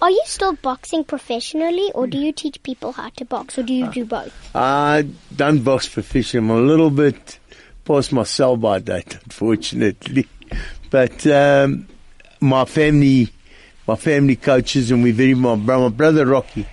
Are 0.00 0.10
you 0.10 0.22
still 0.24 0.54
boxing 0.54 1.04
professionally, 1.04 1.92
or 1.94 2.08
do 2.08 2.18
you 2.18 2.32
teach 2.32 2.60
people 2.64 2.90
how 2.90 3.10
to 3.10 3.24
box, 3.24 3.56
or 3.56 3.62
do 3.62 3.72
you 3.72 3.88
do 3.92 4.04
both? 4.04 4.34
I 4.54 5.06
don't 5.36 5.62
box 5.62 5.88
professionally. 5.88 6.50
I'm 6.50 6.58
a 6.58 6.60
little 6.60 6.90
bit 6.90 7.38
past 7.84 8.12
my 8.12 8.24
sell 8.24 8.56
by 8.56 8.80
date, 8.80 9.18
unfortunately. 9.22 10.26
But 10.90 11.24
um, 11.28 11.86
my 12.40 12.64
family 12.64 13.30
my 13.86 13.96
family 13.96 14.36
coaches, 14.36 14.90
and 14.90 15.02
we're 15.02 15.12
very 15.12 15.34
my, 15.34 15.54
my 15.54 15.88
brother 15.88 16.26
Rocky 16.26 16.66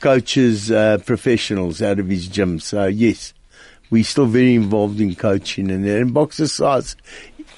coaches 0.00 0.70
uh, 0.70 0.98
professionals 1.04 1.82
out 1.82 1.98
of 1.98 2.08
his 2.08 2.28
gym. 2.28 2.58
So 2.60 2.86
yes, 2.86 3.34
we're 3.90 4.04
still 4.04 4.26
very 4.26 4.54
involved 4.54 5.00
in 5.00 5.14
coaching 5.14 5.70
and 5.70 5.86
and 5.86 6.14
boxercise, 6.14 6.96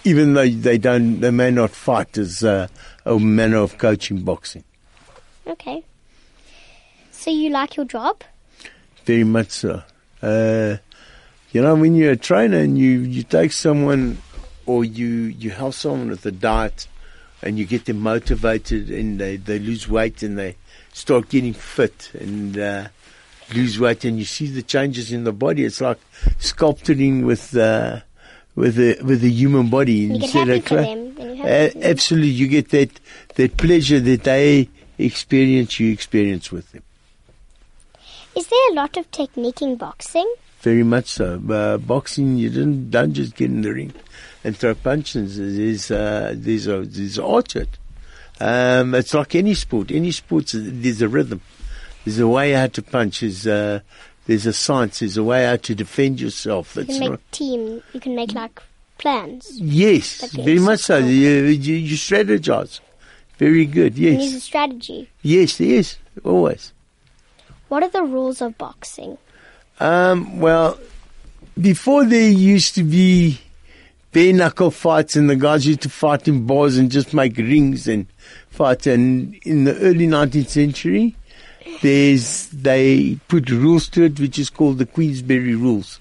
even 0.04 0.34
though 0.34 0.48
they 0.48 0.78
don't, 0.78 1.20
they 1.20 1.30
may 1.30 1.50
not 1.50 1.70
fight 1.70 2.16
as 2.18 2.44
uh, 2.44 2.68
a 3.04 3.18
manner 3.18 3.56
of 3.56 3.78
coaching 3.78 4.20
boxing. 4.20 4.64
Okay. 5.46 5.82
So 7.10 7.30
you 7.30 7.50
like 7.50 7.76
your 7.76 7.86
job? 7.86 8.22
Very 9.04 9.24
much 9.24 9.50
so. 9.50 9.82
Uh, 10.22 10.76
you 11.52 11.62
know, 11.62 11.74
when 11.74 11.94
you're 11.94 12.12
a 12.12 12.16
trainer 12.16 12.58
and 12.58 12.78
you, 12.78 13.00
you 13.00 13.22
take 13.22 13.52
someone 13.52 14.18
or 14.66 14.84
you, 14.84 15.06
you 15.06 15.50
help 15.50 15.74
someone 15.74 16.10
with 16.10 16.26
a 16.26 16.32
diet 16.32 16.86
and 17.42 17.58
you 17.58 17.64
get 17.64 17.84
them 17.84 18.00
motivated 18.00 18.90
and 18.90 19.18
they, 19.18 19.36
they 19.36 19.58
lose 19.58 19.88
weight 19.88 20.22
and 20.22 20.38
they 20.38 20.56
start 20.92 21.28
getting 21.28 21.52
fit 21.52 22.10
and 22.14 22.58
uh, 22.58 22.88
lose 23.54 23.78
weight 23.78 24.04
and 24.04 24.18
you 24.18 24.24
see 24.24 24.46
the 24.46 24.62
changes 24.62 25.12
in 25.12 25.24
the 25.24 25.32
body. 25.32 25.64
It's 25.64 25.80
like 25.80 25.98
sculpting 26.38 27.24
with 27.24 27.56
uh, 27.56 28.00
with 28.56 28.78
a 28.78 28.98
with 29.02 29.22
a 29.24 29.28
human 29.28 29.68
body 29.68 29.92
You 29.92 30.08
get 30.14 30.22
instead 30.22 30.48
of 30.48 30.64
cla- 30.64 30.82
them. 30.82 31.16
You're 31.18 31.44
Uh, 31.44 31.48
happy 31.48 31.68
for 31.72 31.78
them. 31.80 31.90
absolutely, 31.90 32.30
you 32.30 32.48
get 32.48 32.68
that 32.70 32.90
that 33.36 33.56
pleasure 33.56 34.00
that 34.00 34.24
they 34.24 34.68
experience. 34.98 35.78
You 35.80 35.92
experience 35.92 36.50
with 36.52 36.70
them. 36.72 36.82
Is 38.36 38.46
there 38.48 38.70
a 38.70 38.74
lot 38.74 38.96
of 38.96 39.10
technique 39.10 39.62
in 39.62 39.76
boxing? 39.76 40.32
Very 40.60 40.82
much 40.82 41.06
so. 41.06 41.40
Uh, 41.48 41.78
boxing, 41.78 42.36
you 42.38 42.50
don't 42.50 42.90
don't 42.90 43.12
just 43.12 43.36
get 43.36 43.50
in 43.50 43.62
the 43.62 43.72
ring 43.72 43.92
and 44.42 44.56
throw 44.56 44.74
punches. 44.74 45.36
There's 45.36 45.90
uh, 45.90 46.34
there's 46.36 46.66
a 46.66 46.82
there's 46.84 47.18
art 47.18 47.48
to 47.48 47.60
it. 47.62 47.68
Um, 48.40 48.94
it's 48.94 49.14
like 49.14 49.34
any 49.36 49.54
sport. 49.54 49.90
Any 49.92 50.10
sport, 50.10 50.50
there's 50.54 51.00
a 51.02 51.08
rhythm. 51.08 51.40
There's 52.04 52.18
a 52.18 52.26
way 52.28 52.52
how 52.52 52.66
to 52.66 52.82
punch. 52.82 53.20
There's 53.20 53.46
uh, 53.46 53.80
there's 54.26 54.46
a 54.46 54.52
science. 54.52 55.00
There's 55.00 55.16
a 55.16 55.24
way 55.24 55.44
how 55.46 55.56
to 55.56 55.74
defend 55.74 56.20
yourself. 56.20 56.76
You 56.76 56.82
It's 56.82 56.90
can 56.92 57.00
make 57.00 57.10
not, 57.10 57.32
team. 57.32 57.82
You 57.92 58.00
can 58.00 58.14
make 58.14 58.32
like 58.32 58.60
plans. 58.98 59.50
yes, 59.60 60.30
very 60.32 60.58
much 60.58 60.80
so. 60.80 60.98
You, 60.98 61.30
you, 61.46 61.74
you 61.74 61.96
strategize. 61.96 62.80
Very 63.38 63.66
good. 63.66 63.98
You 63.98 64.12
Yes, 64.12 64.34
a 64.34 64.40
strategy. 64.40 65.08
yes, 65.22 65.58
yes. 65.60 65.98
Always. 66.24 66.72
What 67.68 67.82
are 67.82 67.88
the 67.88 68.04
rules 68.04 68.40
of 68.40 68.56
boxing? 68.56 69.18
Um, 69.80 70.38
well, 70.38 70.78
before 71.60 72.04
there 72.04 72.28
used 72.30 72.76
to 72.76 72.84
be 72.84 73.40
bare 74.12 74.32
knuckle 74.32 74.70
fights 74.70 75.16
and 75.16 75.28
the 75.28 75.34
guys 75.34 75.66
used 75.66 75.82
to 75.82 75.88
fight 75.88 76.28
in 76.28 76.46
bars 76.46 76.76
and 76.76 76.90
just 76.92 77.12
make 77.12 77.36
rings 77.36 77.88
and 77.88 78.06
fight. 78.50 78.86
And 78.86 79.34
in 79.42 79.64
the 79.64 79.76
early 79.80 80.06
19th 80.06 80.48
century, 80.48 81.16
there's, 81.82 82.48
they 82.48 83.18
put 83.28 83.50
rules 83.50 83.88
to 83.90 84.04
it, 84.04 84.20
which 84.20 84.38
is 84.38 84.50
called 84.50 84.78
the 84.78 84.86
Queensberry 84.86 85.54
rules. 85.54 86.00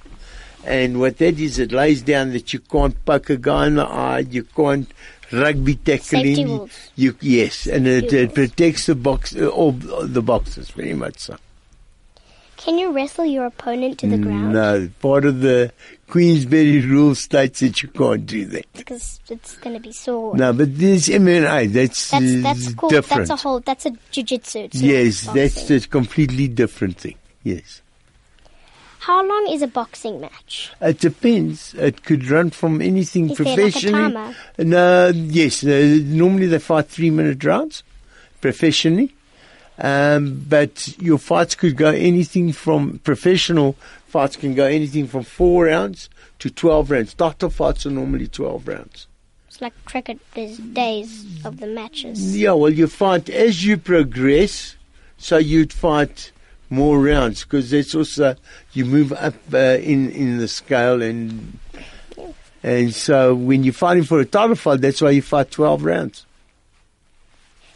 And 0.65 0.99
what 0.99 1.17
that 1.17 1.39
is, 1.39 1.59
it 1.59 1.71
lays 1.71 2.01
down 2.01 2.31
that 2.31 2.53
you 2.53 2.59
can't 2.59 3.03
poke 3.05 3.29
a 3.29 3.37
guy 3.37 3.67
in 3.67 3.75
the 3.75 3.85
eye, 3.85 4.19
you 4.19 4.43
can't 4.43 4.89
rugby 5.31 5.75
tackling. 5.75 6.69
You, 6.95 7.17
yes, 7.19 7.67
and 7.67 7.87
it, 7.87 8.13
it 8.13 8.33
protects 8.33 8.85
the 8.85 8.95
box, 8.95 9.35
all 9.35 9.71
the 9.73 10.21
boxers 10.21 10.69
very 10.71 10.93
much 10.93 11.19
so. 11.19 11.37
Can 12.55 12.77
you 12.77 12.93
wrestle 12.93 13.25
your 13.25 13.45
opponent 13.45 13.99
to 13.99 14.07
the 14.07 14.15
mm, 14.15 14.23
ground? 14.23 14.53
No, 14.53 14.89
part 15.01 15.25
of 15.25 15.41
the 15.41 15.73
Queensberry 16.13 16.79
rule 16.81 17.15
states 17.15 17.61
that 17.61 17.81
you 17.81 17.89
can't 17.89 18.27
do 18.27 18.45
that. 18.45 18.71
Because 18.73 19.19
it's 19.29 19.57
going 19.57 19.75
to 19.75 19.79
be 19.81 19.91
sore. 19.91 20.37
No, 20.37 20.53
but 20.53 20.77
this 20.77 21.09
MMA, 21.09 21.73
that's, 21.73 22.11
That's 22.11 22.43
that's 22.43 22.67
uh, 22.67 22.71
cool. 22.77 22.89
different. 22.89 23.27
That's 23.27 23.41
a 23.41 23.43
whole. 23.43 23.59
That's 23.61 23.87
a 23.87 23.89
jujitsu. 24.11 24.69
Yes, 24.73 25.21
that's 25.21 25.71
a 25.71 25.79
completely 25.87 26.47
different 26.47 26.97
thing. 26.97 27.15
Yes. 27.41 27.81
How 28.99 29.25
long 29.27 29.47
is 29.49 29.63
a 29.63 29.67
boxing 29.67 30.21
match? 30.21 30.71
It 30.79 30.99
depends. 30.99 31.73
It 31.73 32.03
could 32.03 32.29
run 32.29 32.51
from 32.51 32.79
anything 32.79 33.31
Is 33.31 33.39
there 33.39 33.47
like 33.47 33.57
a 33.57 33.61
professionally. 33.63 34.13
timer? 34.13 34.35
No, 34.59 35.07
yes. 35.07 35.63
Normally 35.63 36.45
they 36.45 36.59
fight 36.59 36.89
three 36.89 37.09
minute 37.09 37.43
rounds 37.43 37.81
professionally. 38.39 39.15
Um, 39.79 40.45
but 40.47 40.95
your 41.01 41.17
fights 41.17 41.55
could 41.55 41.77
go 41.77 41.89
anything 41.89 42.51
from 42.51 42.99
professional 42.99 43.75
fights 44.13 44.35
can 44.35 44.53
go 44.53 44.65
anything 44.65 45.07
from 45.07 45.23
four 45.23 45.65
rounds 45.65 46.07
to 46.37 46.47
12 46.51 46.91
rounds. 46.91 47.13
Title 47.15 47.49
fights 47.49 47.87
are 47.87 47.89
normally 47.89 48.27
12 48.27 48.67
rounds. 48.67 49.07
It's 49.47 49.59
like 49.59 49.73
cricket. 49.85 50.19
There's 50.35 50.57
days 50.59 51.25
of 51.43 51.59
the 51.59 51.65
matches. 51.65 52.37
Yeah, 52.37 52.51
well, 52.51 52.71
you 52.71 52.85
fight 52.85 53.27
as 53.29 53.65
you 53.65 53.75
progress, 53.75 54.75
so 55.17 55.37
you'd 55.37 55.73
fight 55.73 56.31
more 56.69 56.99
rounds 56.99 57.43
because 57.43 57.71
that's 57.71 57.95
also 57.95 58.35
you 58.73 58.85
move 58.85 59.13
up 59.13 59.35
uh, 59.51 59.77
in 59.81 60.11
in 60.11 60.37
the 60.37 60.47
scale 60.47 61.01
and 61.01 61.59
and 62.63 62.93
so 62.93 63.35
when 63.35 63.63
you're 63.63 63.73
fighting 63.73 64.03
for 64.03 64.19
a 64.19 64.25
title 64.25 64.55
fight, 64.55 64.81
that's 64.81 65.01
why 65.01 65.11
you 65.11 65.21
fight 65.21 65.49
twelve 65.51 65.83
rounds. 65.83 66.25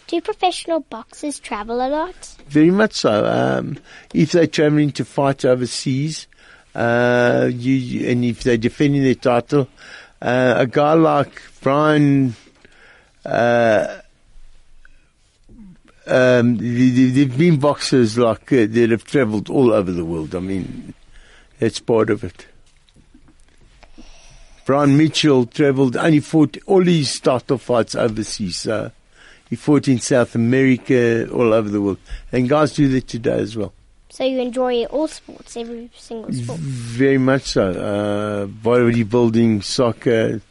Do 0.07 0.21
professional 0.21 0.79
boxers 0.81 1.37
travel 1.39 1.85
a 1.85 1.89
lot? 1.89 2.15
Very 2.47 2.71
much 2.71 2.93
so. 2.93 3.25
Um, 3.25 3.77
if 4.13 4.31
they're 4.31 4.47
traveling 4.47 4.91
to 4.93 5.03
fight 5.05 5.43
overseas, 5.43 6.27
uh, 6.73 7.49
you, 7.51 8.09
and 8.09 8.23
if 8.23 8.43
they're 8.43 8.55
defending 8.57 9.03
their 9.03 9.15
title, 9.15 9.67
uh, 10.21 10.55
a 10.57 10.67
guy 10.67 10.93
like 10.93 11.41
Brian. 11.61 12.35
Uh, 13.25 13.97
um, 16.05 16.55
there- 16.57 17.11
there've 17.11 17.37
been 17.37 17.57
boxers 17.59 18.17
like 18.17 18.53
uh, 18.53 18.65
that 18.69 18.89
have 18.91 19.03
travelled 19.03 19.49
all 19.49 19.73
over 19.73 19.91
the 19.91 20.05
world. 20.05 20.33
I 20.35 20.39
mean, 20.39 20.93
that's 21.59 21.79
part 21.79 22.09
of 22.09 22.23
it. 22.23 22.47
Brian 24.65 24.95
Mitchell 24.97 25.45
travelled, 25.45 25.97
only 25.97 26.21
fought 26.21 26.57
all 26.65 26.83
his 26.83 27.19
title 27.19 27.57
fights 27.57 27.95
overseas. 27.95 28.57
So 28.57 28.91
he 29.49 29.55
fought 29.55 29.87
in 29.87 29.99
South 29.99 30.35
America, 30.35 31.29
all 31.31 31.53
over 31.53 31.69
the 31.69 31.81
world. 31.81 31.99
And 32.31 32.49
guys 32.49 32.73
do 32.73 32.87
that 32.89 33.07
today 33.07 33.39
as 33.39 33.55
well. 33.55 33.73
So 34.09 34.23
you 34.23 34.39
enjoy 34.39 34.85
all 34.85 35.07
sports, 35.07 35.57
every 35.57 35.89
single 35.95 36.33
sport. 36.33 36.59
Very 36.59 37.17
much 37.17 37.43
so. 37.43 37.71
Uh, 37.71 38.47
bodybuilding, 38.47 39.63
soccer. 39.63 40.41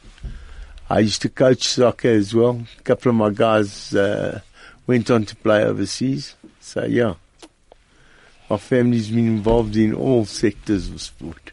I 0.89 1.01
used 1.01 1.23
to 1.23 1.29
coach 1.29 1.67
soccer 1.67 2.09
as 2.11 2.35
well. 2.35 2.65
A 2.79 2.83
couple 2.83 3.11
of 3.11 3.17
my 3.17 3.31
guys 3.31 3.95
uh, 3.95 4.41
went 4.87 5.11
on 5.11 5.25
to 5.25 5.37
play 5.37 5.65
overseas. 5.65 6.37
So, 6.61 6.85
yeah. 6.85 7.15
My 8.49 8.59
family's 8.59 9.09
been 9.11 9.27
involved 9.27 9.77
in 9.77 9.93
all 9.95 10.25
sectors 10.27 10.89
of 10.89 11.01
sport. 11.01 11.51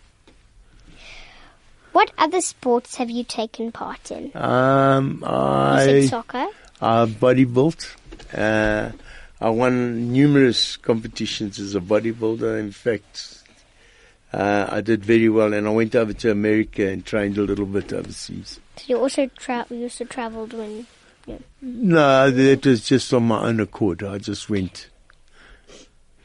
What 1.93 2.11
other 2.17 2.41
sports 2.41 2.95
have 2.95 3.09
you 3.09 3.23
taken 3.23 3.71
part 3.71 4.11
in? 4.11 4.31
Um, 4.35 5.19
You 5.21 5.27
I, 5.27 5.85
said 5.85 6.09
soccer. 6.09 6.45
I 6.83 7.05
bodybuilt. 7.05 7.95
Uh, 8.37 8.91
I 9.39 9.49
won 9.49 10.11
numerous 10.11 10.75
competitions 10.75 11.57
as 11.57 11.75
a 11.75 11.79
bodybuilder. 11.79 12.59
In 12.59 12.73
fact, 12.73 13.41
uh, 14.33 14.67
I 14.69 14.81
did 14.81 15.05
very 15.05 15.29
well, 15.29 15.53
and 15.53 15.65
I 15.65 15.69
went 15.69 15.95
over 15.95 16.11
to 16.11 16.31
America 16.31 16.89
and 16.89 17.05
trained 17.05 17.37
a 17.37 17.43
little 17.43 17.65
bit 17.65 17.93
overseas. 17.93 18.59
So 18.75 18.83
you 18.87 18.99
also 18.99 19.27
tra- 19.27 19.65
you 19.69 19.83
also 19.83 20.03
travelled 20.03 20.53
when. 20.53 20.85
No, 21.61 22.29
that 22.29 22.65
was 22.65 22.85
just 22.85 23.13
on 23.13 23.27
my 23.27 23.43
own 23.43 23.61
accord. 23.61 24.03
I 24.03 24.17
just 24.17 24.49
went. 24.49 24.89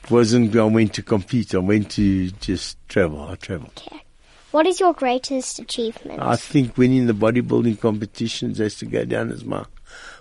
It 0.02 0.10
wasn't 0.10 0.56
I 0.56 0.64
went 0.64 0.94
to 0.94 1.02
compete. 1.02 1.54
I 1.54 1.58
went 1.58 1.92
to 1.92 2.32
just 2.32 2.78
travel. 2.88 3.22
I 3.22 3.36
traveled. 3.36 3.80
Okay. 3.86 4.02
What 4.50 4.66
is 4.66 4.80
your 4.80 4.92
greatest 4.92 5.60
achievement? 5.60 6.20
I 6.20 6.34
think 6.34 6.76
winning 6.76 7.06
the 7.06 7.12
bodybuilding 7.12 7.78
competitions 7.78 8.58
has 8.58 8.76
to 8.78 8.86
go 8.86 9.04
down 9.04 9.30
as 9.30 9.44
my 9.44 9.64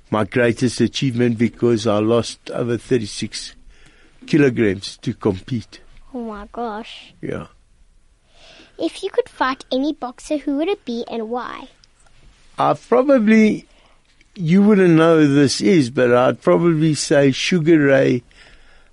my 0.10 0.24
greatest 0.24 0.82
achievement 0.82 1.38
because 1.38 1.86
I 1.86 2.00
lost 2.00 2.50
over 2.52 2.78
36 2.78 3.56
kilograms 4.26 4.98
to 4.98 5.14
compete. 5.14 5.82
oh 6.14 6.24
my 6.26 6.48
gosh! 6.52 7.14
Yeah. 7.22 7.48
If 8.78 9.04
you 9.04 9.10
could 9.10 9.28
fight 9.28 9.66
any 9.72 9.94
boxer, 9.94 10.38
who 10.38 10.58
would 10.58 10.68
it 10.68 10.86
be 10.86 11.04
and 11.10 11.30
why? 11.30 11.68
I 12.60 12.74
probably, 12.74 13.68
you 14.36 14.62
wouldn't 14.62 14.94
know 14.94 15.20
who 15.20 15.34
this 15.34 15.62
is, 15.62 15.90
but 15.90 16.14
I'd 16.14 16.42
probably 16.42 16.94
say 16.94 17.32
Sugar 17.32 17.80
Ray 17.80 18.24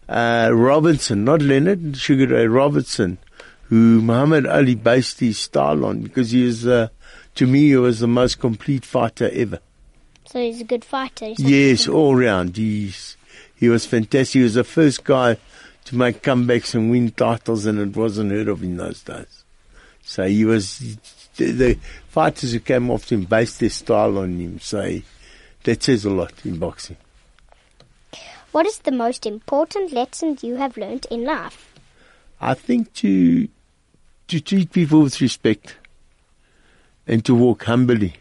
uh, 0.09 0.51
Robinson, 0.53 1.25
not 1.25 1.43
Leonard, 1.43 1.97
Sugar 1.97 2.27
Ray 2.27 2.47
Robinson, 2.47 3.19
who 3.65 4.01
Muhammad 4.03 4.47
Ali 4.47 4.75
based 4.75 5.21
his 5.21 5.39
style 5.39 5.85
on 5.85 6.01
because 6.01 6.31
he 6.31 6.45
was, 6.45 6.67
uh, 6.67 6.89
to 7.35 7.47
me, 7.47 7.69
he 7.69 7.77
was 7.77 8.01
the 8.01 8.07
most 8.07 8.39
complete 8.39 8.85
fighter 8.85 9.31
ever. 9.33 9.61
So 10.27 10.41
he's 10.41 10.61
a 10.61 10.65
good 10.65 10.85
fighter. 10.85 11.35
Yes, 11.39 11.87
all 11.87 12.15
round. 12.17 12.57
He's, 12.57 13.17
he 13.55 13.69
was 13.69 13.87
fantastic. 13.87 14.39
He 14.39 14.43
was 14.43 14.55
the 14.55 14.65
first 14.65 15.05
guy 15.05 15.37
to 15.85 15.97
make 15.97 16.23
comebacks 16.23 16.75
and 16.75 16.91
win 16.91 17.11
titles, 17.11 17.67
and 17.67 17.79
it 17.79 17.97
wasn't 17.97 18.33
heard 18.33 18.49
of 18.49 18.63
in 18.63 18.77
those 18.77 19.03
days. 19.03 19.45
So 20.03 20.27
he 20.27 20.45
was 20.45 20.99
the, 21.37 21.51
the 21.51 21.79
fighters 22.09 22.53
who 22.53 22.61
came 22.61 22.91
after 22.91 23.15
him 23.15 23.25
based 23.25 23.61
their 23.61 23.71
style 23.71 24.19
on 24.19 24.39
him. 24.39 24.61
So 24.61 25.01
that 25.65 25.83
says 25.83 26.05
a 26.05 26.11
lot 26.11 26.33
in 26.45 26.59
boxing. 26.59 26.97
What 28.53 28.67
is 28.67 28.79
the 28.79 28.93
most 28.93 29.27
important 29.27 29.93
lesson 29.93 30.39
you 30.41 30.57
have 30.57 30.77
learned 30.77 31.07
in 31.11 31.25
life? 31.25 31.75
I 32.41 32.55
think 32.55 32.93
to 32.95 33.49
to 34.29 34.41
treat 34.41 34.73
people 34.73 35.03
with 35.03 35.21
respect 35.21 35.77
and 37.07 37.25
to 37.25 37.35
walk 37.35 37.65
humbly 37.65 38.15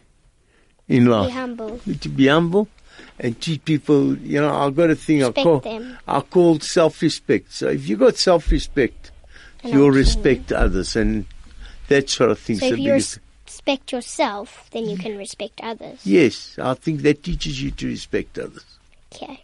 in 0.88 1.06
life. 1.06 1.28
Be 1.28 1.34
humble. 1.34 1.80
To 1.80 2.10
be 2.10 2.28
humble 2.28 2.68
and 3.20 3.40
treat 3.42 3.64
people. 3.66 4.18
You 4.18 4.42
know, 4.42 4.54
I've 4.54 4.76
got 4.76 4.90
a 4.90 4.96
thing 4.96 5.24
I 5.24 5.32
call 5.32 5.60
them. 5.60 5.98
I 6.08 6.22
call 6.22 6.60
self-respect. 6.60 7.52
So 7.54 7.68
if 7.70 7.88
you've 7.88 8.00
got 8.00 8.18
self-respect, 8.18 9.12
And 9.64 9.74
you'll 9.74 9.92
respect 9.92 10.52
others 10.52 10.96
and 10.96 11.26
that 11.88 12.10
sort 12.10 12.32
of 12.32 12.40
thing. 12.40 12.58
So 12.60 12.66
if 12.68 12.80
you 12.80 12.92
biggest- 12.92 13.20
respect 13.46 13.92
yourself, 13.92 14.68
then 14.72 14.90
you 14.90 14.98
can 14.98 15.18
respect 15.18 15.62
others. 15.62 16.00
yes, 16.06 16.58
I 16.60 16.74
think 16.74 17.02
that 17.04 17.24
teaches 17.24 17.62
you 17.62 17.72
to 17.72 17.88
respect 17.88 18.38
others. 18.40 18.66
Okay. 19.14 19.42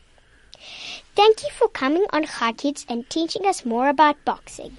Thank 1.15 1.43
you 1.43 1.49
for 1.53 1.67
coming 1.69 2.05
on 2.11 2.23
Hi 2.23 2.51
Kids 2.53 2.85
and 2.89 3.09
teaching 3.09 3.45
us 3.45 3.65
more 3.65 3.89
about 3.89 4.15
boxing. 4.25 4.77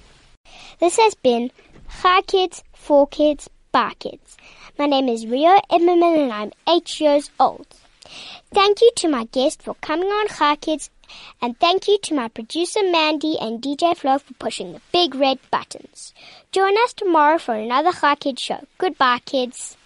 This 0.79 0.97
has 0.97 1.13
been 1.15 1.51
Hi 1.87 2.21
Kids, 2.23 2.63
for 2.73 3.07
Kids, 3.07 3.49
by 3.71 3.93
Kids. 3.99 4.37
My 4.79 4.85
name 4.85 5.09
is 5.09 5.27
Rio 5.27 5.59
Emmerman 5.69 6.15
and 6.19 6.33
I'm 6.33 6.51
eight 6.67 6.99
years 6.99 7.29
old. 7.39 7.67
Thank 8.53 8.81
you 8.81 8.91
to 8.97 9.07
my 9.09 9.25
guest 9.25 9.61
for 9.61 9.75
coming 9.75 10.07
on 10.07 10.27
Hi 10.29 10.55
Kids 10.55 10.89
and 11.41 11.59
thank 11.59 11.87
you 11.87 11.97
to 11.99 12.13
my 12.15 12.29
producer 12.29 12.79
Mandy 12.83 13.37
and 13.39 13.61
DJ 13.61 13.95
Flo 13.95 14.17
for 14.17 14.33
pushing 14.35 14.73
the 14.73 14.81
big 14.91 15.13
red 15.15 15.39
buttons. 15.51 16.13
Join 16.51 16.77
us 16.79 16.93
tomorrow 16.93 17.37
for 17.37 17.55
another 17.55 17.91
Hi 17.91 18.15
Kids 18.15 18.41
show. 18.41 18.65
Goodbye 18.77 19.19
kids. 19.25 19.77